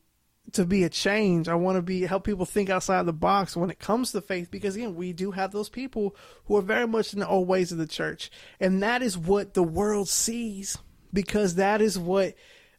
to 0.54 0.66
be 0.66 0.84
a 0.84 0.90
change. 0.90 1.48
I 1.48 1.56
want 1.56 1.78
to 1.78 1.82
be 1.82 2.02
help 2.02 2.24
people 2.24 2.46
think 2.46 2.70
outside 2.70 3.06
the 3.06 3.14
box 3.14 3.56
when 3.56 3.70
it 3.70 3.80
comes 3.80 4.12
to 4.12 4.22
faith 4.22 4.50
because 4.52 4.76
again, 4.76 4.96
we 4.96 5.14
do 5.14 5.32
have 5.32 5.52
those 5.52 5.70
people 5.70 6.16
who 6.46 6.58
are 6.58 6.62
very 6.62 6.88
much 6.88 7.14
in 7.14 7.20
the 7.20 7.28
old 7.28 7.48
ways 7.48 7.72
of 7.72 7.78
the 7.78 7.88
church. 7.88 8.32
And 8.60 8.82
that 8.84 9.02
is 9.02 9.18
what 9.18 9.54
the 9.54 9.64
world 9.64 10.10
sees 10.10 10.78
because 11.14 11.56
that 11.56 11.82
is 11.82 11.98
what 11.98 12.36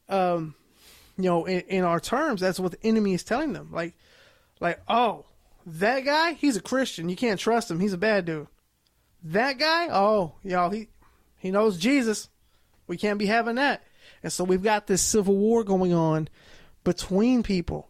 um 0.08 0.54
you 1.16 1.24
know, 1.24 1.44
in, 1.44 1.60
in 1.62 1.84
our 1.84 2.00
terms, 2.00 2.40
that's 2.40 2.58
what 2.58 2.72
the 2.72 2.86
enemy 2.86 3.14
is 3.14 3.24
telling 3.24 3.52
them. 3.52 3.70
Like 3.72 3.94
like, 4.60 4.80
oh, 4.88 5.26
that 5.66 6.04
guy, 6.04 6.32
he's 6.32 6.56
a 6.56 6.62
Christian. 6.62 7.08
You 7.08 7.16
can't 7.16 7.40
trust 7.40 7.70
him. 7.70 7.80
He's 7.80 7.92
a 7.92 7.98
bad 7.98 8.24
dude. 8.24 8.46
That 9.24 9.58
guy, 9.58 9.88
oh, 9.90 10.34
y'all, 10.42 10.70
he 10.70 10.88
he 11.38 11.50
knows 11.50 11.78
Jesus. 11.78 12.28
We 12.86 12.96
can't 12.96 13.18
be 13.18 13.26
having 13.26 13.56
that. 13.56 13.82
And 14.22 14.32
so 14.32 14.44
we've 14.44 14.62
got 14.62 14.86
this 14.86 15.02
civil 15.02 15.36
war 15.36 15.64
going 15.64 15.92
on 15.92 16.28
between 16.90 17.44
people. 17.44 17.88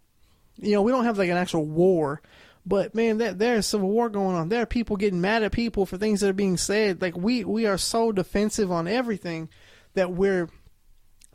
You 0.57 0.73
know, 0.73 0.83
we 0.83 0.93
don't 0.93 1.07
have 1.07 1.17
like 1.17 1.31
an 1.31 1.39
actual 1.39 1.65
war, 1.65 2.21
but 2.67 2.95
man, 2.95 3.17
there, 3.17 3.33
there's 3.33 3.67
civil 3.67 3.89
war 3.89 4.11
going 4.11 4.37
on. 4.37 4.51
There 4.51 4.61
are 4.61 4.67
people 4.67 4.99
getting 4.99 5.23
mad 5.23 5.43
at 5.43 5.53
people 5.53 5.87
for 5.87 5.97
things 5.97 6.21
that 6.21 6.29
are 6.29 6.35
being 6.35 6.59
said. 6.59 7.01
Like 7.01 7.17
we 7.17 7.45
we 7.45 7.65
are 7.65 7.79
so 7.79 8.13
defensive 8.13 8.71
on 8.71 8.87
everything 8.87 9.49
that 9.95 10.13
we're 10.13 10.51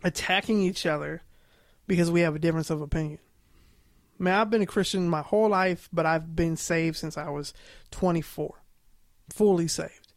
attacking 0.04 0.62
each 0.62 0.86
other 0.86 1.24
because 1.88 2.12
we 2.12 2.22
have 2.22 2.36
a 2.36 2.40
difference 2.40 2.70
of 2.70 2.82
opinion. 2.82 3.18
Man, 4.20 4.40
I've 4.40 4.52
been 4.52 4.62
a 4.62 4.68
Christian 4.68 5.10
my 5.10 5.24
whole 5.24 5.50
life, 5.50 5.90
but 5.92 6.06
I've 6.06 6.36
been 6.36 6.58
saved 6.58 6.98
since 6.98 7.18
I 7.18 7.30
was 7.30 7.52
24, 7.90 8.62
fully 9.34 9.68
saved. 9.68 10.14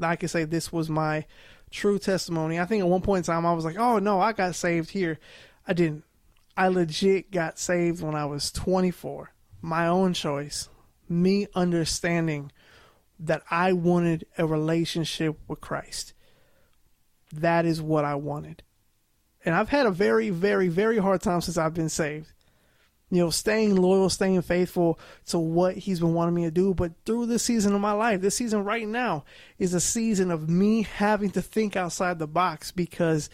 I 0.00 0.14
can 0.14 0.28
say 0.28 0.44
this 0.44 0.72
was 0.72 0.88
my 0.88 1.26
true 1.72 1.98
testimony. 1.98 2.60
I 2.60 2.66
think 2.66 2.82
at 2.82 2.88
one 2.88 3.02
point 3.02 3.26
in 3.26 3.34
time 3.34 3.44
I 3.44 3.52
was 3.52 3.64
like, 3.64 3.78
oh 3.78 3.98
no, 3.98 4.20
I 4.20 4.32
got 4.32 4.54
saved 4.54 4.90
here. 4.90 5.18
I 5.66 5.72
didn't. 5.72 6.04
I 6.56 6.68
legit 6.68 7.30
got 7.30 7.58
saved 7.58 8.02
when 8.02 8.14
I 8.14 8.26
was 8.26 8.50
24. 8.52 9.32
My 9.60 9.86
own 9.86 10.12
choice. 10.12 10.68
Me 11.08 11.46
understanding 11.54 12.52
that 13.18 13.42
I 13.50 13.72
wanted 13.72 14.26
a 14.38 14.46
relationship 14.46 15.38
with 15.48 15.60
Christ. 15.60 16.14
That 17.32 17.64
is 17.64 17.82
what 17.82 18.04
I 18.04 18.14
wanted. 18.14 18.62
And 19.44 19.54
I've 19.54 19.68
had 19.68 19.86
a 19.86 19.90
very, 19.90 20.30
very, 20.30 20.68
very 20.68 20.98
hard 20.98 21.20
time 21.20 21.40
since 21.40 21.58
I've 21.58 21.74
been 21.74 21.88
saved. 21.88 22.32
You 23.10 23.24
know, 23.24 23.30
staying 23.30 23.76
loyal, 23.76 24.08
staying 24.08 24.42
faithful 24.42 24.98
to 25.26 25.38
what 25.38 25.76
He's 25.76 26.00
been 26.00 26.14
wanting 26.14 26.34
me 26.34 26.44
to 26.44 26.50
do. 26.50 26.74
But 26.74 26.92
through 27.04 27.26
this 27.26 27.42
season 27.42 27.74
of 27.74 27.80
my 27.80 27.92
life, 27.92 28.20
this 28.20 28.36
season 28.36 28.64
right 28.64 28.88
now 28.88 29.24
is 29.58 29.74
a 29.74 29.80
season 29.80 30.30
of 30.30 30.48
me 30.48 30.82
having 30.82 31.30
to 31.30 31.42
think 31.42 31.76
outside 31.76 32.18
the 32.18 32.26
box 32.26 32.70
because 32.70 33.28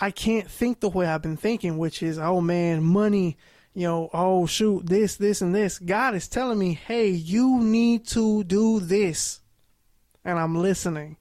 I 0.00 0.10
can't 0.10 0.50
think 0.50 0.80
the 0.80 0.88
way 0.88 1.06
I've 1.06 1.22
been 1.22 1.36
thinking, 1.36 1.78
which 1.78 2.02
is, 2.02 2.18
oh 2.18 2.40
man, 2.40 2.82
money, 2.82 3.36
you 3.74 3.86
know, 3.86 4.10
oh 4.12 4.46
shoot, 4.46 4.86
this, 4.86 5.16
this, 5.16 5.40
and 5.40 5.54
this. 5.54 5.78
God 5.78 6.14
is 6.14 6.28
telling 6.28 6.58
me, 6.58 6.74
hey, 6.74 7.08
you 7.08 7.60
need 7.60 8.06
to 8.08 8.44
do 8.44 8.80
this. 8.80 9.40
And 10.24 10.38
I'm 10.38 10.56
listening. 10.56 11.16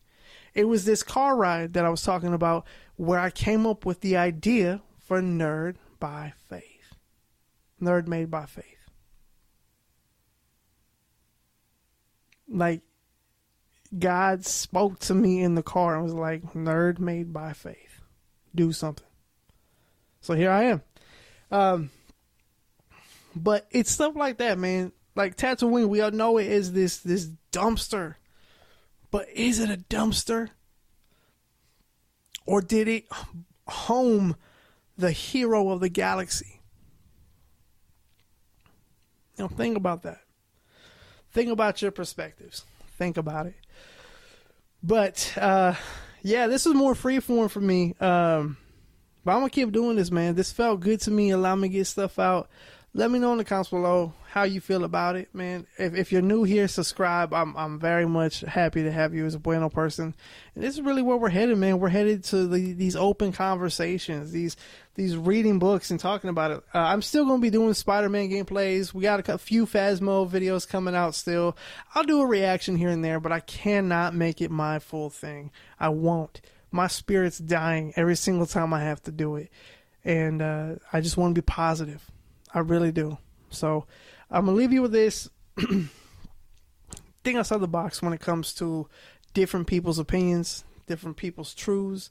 It 0.53 0.67
was 0.67 0.85
this 0.85 1.03
car 1.03 1.35
ride 1.35 1.73
that 1.73 1.85
I 1.85 1.89
was 1.89 2.03
talking 2.03 2.33
about 2.33 2.65
where 2.95 3.19
I 3.19 3.29
came 3.29 3.65
up 3.65 3.85
with 3.85 4.01
the 4.01 4.17
idea 4.17 4.81
for 4.99 5.21
Nerd 5.21 5.75
by 5.99 6.33
Faith. 6.49 6.95
Nerd 7.81 8.07
made 8.07 8.31
by 8.31 8.45
faith. 8.45 8.65
Like, 12.47 12.81
God 13.97 14.45
spoke 14.45 14.99
to 14.99 15.13
me 15.13 15.41
in 15.41 15.55
the 15.55 15.63
car 15.63 15.95
and 15.95 16.03
was 16.03 16.13
like, 16.13 16.53
Nerd 16.53 16.99
made 16.99 17.33
by 17.33 17.53
faith. 17.53 17.92
Do 18.55 18.71
something. 18.71 19.05
So 20.21 20.33
here 20.33 20.51
I 20.51 20.63
am. 20.63 20.81
Um, 21.51 21.89
but 23.35 23.67
it's 23.71 23.91
stuff 23.91 24.15
like 24.15 24.37
that, 24.37 24.57
man. 24.57 24.91
Like 25.15 25.37
Tatooine, 25.37 25.89
we 25.89 26.01
all 26.01 26.11
know 26.11 26.37
it 26.37 26.47
is 26.47 26.73
this 26.73 26.97
this 26.97 27.29
dumpster. 27.51 28.15
But 29.11 29.29
is 29.29 29.59
it 29.59 29.69
a 29.69 29.77
dumpster? 29.77 30.49
Or 32.45 32.61
did 32.61 32.87
it 32.87 33.05
home 33.67 34.35
the 34.97 35.11
hero 35.11 35.69
of 35.69 35.79
the 35.79 35.89
galaxy? 35.89 36.61
Know, 39.37 39.47
think 39.47 39.77
about 39.77 40.03
that. 40.03 40.21
Think 41.31 41.51
about 41.51 41.81
your 41.81 41.91
perspectives. 41.91 42.65
Think 42.97 43.17
about 43.17 43.47
it. 43.47 43.55
But 44.81 45.33
uh 45.37 45.75
yeah, 46.23 46.47
this 46.47 46.65
is 46.65 46.73
more 46.73 46.93
freeform 46.93 47.51
for 47.51 47.61
me. 47.61 47.95
Um 47.99 48.57
but 49.25 49.31
I'm 49.31 49.39
gonna 49.39 49.49
keep 49.49 49.71
doing 49.71 49.95
this, 49.95 50.11
man. 50.11 50.35
This 50.35 50.51
felt 50.51 50.81
good 50.81 50.99
to 51.01 51.11
me. 51.11 51.29
Allow 51.29 51.55
me 51.55 51.69
to 51.69 51.73
get 51.73 51.85
stuff 51.87 52.19
out 52.19 52.49
let 52.95 53.09
me 53.09 53.17
know 53.17 53.31
in 53.31 53.39
the 53.39 53.43
comments 53.43 53.71
below 53.71 54.13
how 54.29 54.43
you 54.43 54.61
feel 54.61 54.83
about 54.83 55.15
it, 55.15 55.33
man. 55.33 55.65
If, 55.77 55.95
if 55.95 56.11
you're 56.11 56.21
new 56.21 56.43
here, 56.43 56.67
subscribe. 56.67 57.33
I'm 57.33 57.55
I'm 57.57 57.79
very 57.79 58.05
much 58.05 58.41
happy 58.41 58.83
to 58.83 58.91
have 58.91 59.15
you 59.15 59.25
as 59.25 59.33
a 59.33 59.39
Bueno 59.39 59.69
person. 59.69 60.13
And 60.53 60.63
this 60.63 60.75
is 60.75 60.81
really 60.81 61.01
where 61.01 61.17
we're 61.17 61.29
headed, 61.29 61.57
man. 61.57 61.79
We're 61.79 61.89
headed 61.89 62.23
to 62.25 62.47
the, 62.47 62.73
these 62.73 62.95
open 62.95 63.31
conversations, 63.31 64.31
these 64.31 64.55
these 64.93 65.17
reading 65.17 65.57
books 65.57 65.89
and 65.89 65.99
talking 65.99 66.29
about 66.29 66.51
it. 66.51 66.63
Uh, 66.73 66.79
I'm 66.79 67.01
still 67.01 67.25
going 67.25 67.39
to 67.39 67.41
be 67.41 67.49
doing 67.49 67.73
Spider-Man 67.73 68.29
gameplays. 68.29 68.93
We 68.93 69.01
got 69.01 69.27
a, 69.27 69.37
few 69.39 69.65
Phasmo 69.65 70.29
videos 70.29 70.69
coming 70.69 70.93
out 70.93 71.15
still. 71.15 71.57
I'll 71.95 72.03
do 72.03 72.21
a 72.21 72.27
reaction 72.27 72.75
here 72.75 72.89
and 72.89 73.03
there, 73.03 73.19
but 73.19 73.31
I 73.31 73.39
cannot 73.39 74.13
make 74.13 74.39
it 74.39 74.51
my 74.51 74.77
full 74.77 75.09
thing. 75.09 75.49
I 75.79 75.89
won't. 75.89 76.41
My 76.69 76.85
spirit's 76.85 77.39
dying 77.39 77.93
every 77.95 78.15
single 78.15 78.45
time 78.45 78.71
I 78.71 78.81
have 78.81 79.01
to 79.03 79.11
do 79.11 79.35
it, 79.35 79.51
and 80.03 80.43
uh, 80.43 80.75
I 80.91 81.01
just 81.01 81.17
want 81.17 81.33
to 81.33 81.41
be 81.41 81.45
positive. 81.45 82.12
I 82.53 82.59
really 82.59 82.91
do. 82.91 83.17
So 83.49 83.85
I'm 84.29 84.45
gonna 84.45 84.57
leave 84.57 84.73
you 84.73 84.81
with 84.81 84.91
this. 84.91 85.29
Think 87.23 87.37
outside 87.37 87.59
the 87.59 87.67
box 87.67 88.01
when 88.01 88.13
it 88.13 88.19
comes 88.19 88.53
to 88.55 88.87
different 89.33 89.67
people's 89.67 89.99
opinions, 89.99 90.63
different 90.87 91.17
people's 91.17 91.53
truths, 91.53 92.09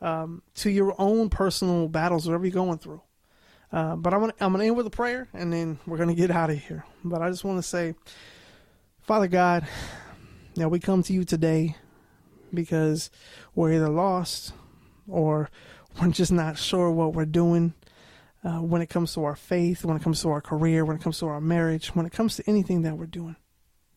um, 0.00 0.42
to 0.56 0.70
your 0.70 0.94
own 0.98 1.28
personal 1.28 1.88
battles, 1.88 2.26
whatever 2.26 2.46
you're 2.46 2.52
going 2.54 2.78
through. 2.78 3.02
Uh, 3.72 3.96
but 3.96 4.14
I'm 4.14 4.20
gonna 4.20 4.34
I'm 4.40 4.52
gonna 4.52 4.64
end 4.64 4.76
with 4.76 4.86
a 4.86 4.90
prayer, 4.90 5.28
and 5.32 5.52
then 5.52 5.78
we're 5.86 5.98
gonna 5.98 6.14
get 6.14 6.30
out 6.30 6.50
of 6.50 6.58
here. 6.58 6.84
But 7.04 7.22
I 7.22 7.30
just 7.30 7.44
want 7.44 7.58
to 7.58 7.62
say, 7.62 7.94
Father 9.02 9.28
God, 9.28 9.66
now 10.56 10.68
we 10.68 10.78
come 10.78 11.02
to 11.02 11.12
you 11.12 11.24
today 11.24 11.76
because 12.52 13.10
we're 13.54 13.72
either 13.72 13.88
lost 13.88 14.52
or 15.08 15.50
we're 16.00 16.08
just 16.08 16.32
not 16.32 16.56
sure 16.56 16.90
what 16.90 17.14
we're 17.14 17.24
doing 17.24 17.74
uh, 18.44 18.60
when 18.60 18.82
it 18.82 18.90
comes 18.90 19.14
to 19.14 19.24
our 19.24 19.36
faith, 19.36 19.84
when 19.84 19.96
it 19.96 20.02
comes 20.02 20.20
to 20.22 20.28
our 20.28 20.40
career, 20.40 20.84
when 20.84 20.96
it 20.96 21.02
comes 21.02 21.18
to 21.18 21.26
our 21.26 21.40
marriage, 21.40 21.88
when 21.88 22.04
it 22.04 22.12
comes 22.12 22.36
to 22.36 22.44
anything 22.46 22.82
that 22.82 22.98
we're 22.98 23.06
doing. 23.06 23.36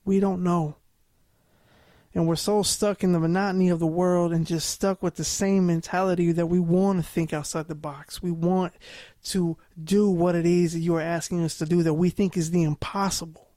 We 0.06 0.20
don't 0.20 0.44
know. 0.44 0.78
And 2.14 2.28
we're 2.28 2.38
so 2.38 2.64
stuck 2.64 3.04
in 3.04 3.12
the 3.12 3.20
monotony 3.20 3.70
of 3.70 3.80
the 3.80 3.86
world 3.86 4.32
and 4.32 4.48
just 4.48 4.70
stuck 4.70 5.04
with 5.04 5.16
the 5.16 5.24
same 5.24 5.68
mentality 5.68 6.32
that 6.32 6.48
we 6.48 6.60
want 6.60 6.98
to 7.00 7.04
think 7.04 7.34
outside 7.34 7.68
the 7.68 7.76
box. 7.76 8.24
We 8.24 8.32
want 8.32 8.74
to 9.26 9.58
do 9.84 10.10
what 10.10 10.34
it 10.34 10.46
is 10.46 10.74
that 10.74 10.80
you 10.80 10.96
are 10.96 11.02
asking 11.02 11.44
us 11.44 11.58
to 11.58 11.66
do 11.66 11.84
that 11.84 11.94
we 11.94 12.10
think 12.10 12.38
is 12.38 12.50
the 12.50 12.64
impossible. 12.64 13.50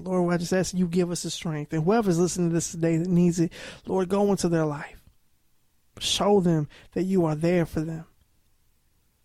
Lord, 0.00 0.32
I 0.32 0.36
just 0.36 0.52
ask 0.52 0.74
you 0.74 0.86
give 0.86 1.10
us 1.10 1.22
the 1.22 1.30
strength. 1.30 1.72
And 1.72 1.84
whoever's 1.84 2.18
listening 2.18 2.50
to 2.50 2.54
this 2.54 2.70
today 2.70 2.98
that 2.98 3.08
needs 3.08 3.40
it, 3.40 3.50
Lord, 3.86 4.08
go 4.08 4.30
into 4.30 4.48
their 4.48 4.66
life. 4.66 5.00
Show 5.98 6.40
them 6.40 6.68
that 6.92 7.04
you 7.04 7.24
are 7.24 7.34
there 7.34 7.66
for 7.66 7.80
them 7.80 8.06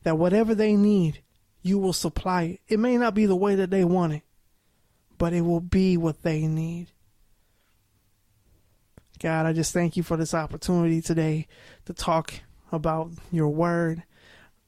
that 0.08 0.18
whatever 0.18 0.56
they 0.56 0.78
need, 0.78 1.22
you 1.62 1.78
will 1.78 1.92
supply 1.92 2.44
it. 2.44 2.62
It 2.70 2.80
may 2.80 2.96
not 2.96 3.14
be 3.14 3.26
the 3.26 3.36
way 3.36 3.56
that 3.56 3.70
they 3.70 3.84
want 3.84 4.14
it, 4.14 4.22
but 5.18 5.34
it 5.34 5.42
will 5.42 5.60
be 5.60 5.98
what 5.98 6.24
they 6.24 6.48
need. 6.48 6.88
God, 9.20 9.46
I 9.46 9.52
just 9.52 9.74
thank 9.74 9.98
you 9.98 10.04
for 10.04 10.16
this 10.16 10.34
opportunity 10.34 11.02
today 11.02 11.46
to 11.88 11.94
talk 11.94 12.36
about 12.72 13.12
your 13.34 13.50
word, 13.50 14.04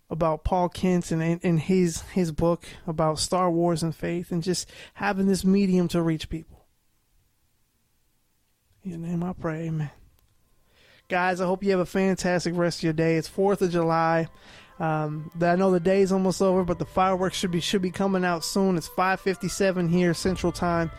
about 0.10 0.44
Paul 0.44 0.68
Kent 0.68 1.10
and, 1.10 1.40
and 1.42 1.58
his 1.58 2.02
his 2.12 2.34
book 2.34 2.66
about 2.86 3.18
Star 3.18 3.50
Wars 3.50 3.82
and 3.82 3.96
faith, 3.96 4.34
and 4.34 4.44
just 4.44 4.70
having 4.96 5.28
this 5.28 5.46
medium 5.46 5.88
to 5.88 6.02
reach 6.02 6.30
people. 6.30 6.66
In 8.84 8.92
your 8.92 9.00
name 9.00 9.24
I 9.24 9.32
pray, 9.32 9.68
amen. 9.68 9.92
Guys, 11.08 11.40
I 11.40 11.46
hope 11.46 11.64
you 11.64 11.72
have 11.72 11.80
a 11.80 11.86
fantastic 11.86 12.58
rest 12.58 12.80
of 12.80 12.84
your 12.84 12.94
day. 12.94 13.16
It's 13.16 13.30
4th 13.30 13.62
of 13.62 13.72
July. 13.72 14.28
Um, 14.80 15.30
I 15.42 15.56
know 15.56 15.72
the 15.72 15.80
day 15.80 16.02
is 16.02 16.12
almost 16.12 16.42
over, 16.42 16.64
but 16.64 16.80
the 16.80 16.86
fireworks 16.86 17.38
should 17.38 17.52
be 17.52 17.60
should 17.60 17.82
be 17.82 17.92
coming 17.92 18.24
out 18.24 18.44
soon. 18.44 18.78
It's 18.78 18.88
5:57 18.88 19.90
here 19.90 20.14
Central 20.14 20.52
Time. 20.52 20.92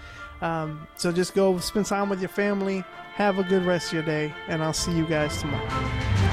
Um, 0.42 0.86
so 0.96 1.12
just 1.12 1.34
go 1.34 1.58
spend 1.58 1.86
time 1.86 2.08
with 2.08 2.20
your 2.20 2.28
family. 2.28 2.84
Have 3.14 3.38
a 3.38 3.42
good 3.42 3.64
rest 3.64 3.88
of 3.88 3.92
your 3.94 4.02
day, 4.02 4.34
and 4.48 4.62
I'll 4.62 4.72
see 4.72 4.92
you 4.92 5.06
guys 5.06 5.40
tomorrow. 5.40 6.29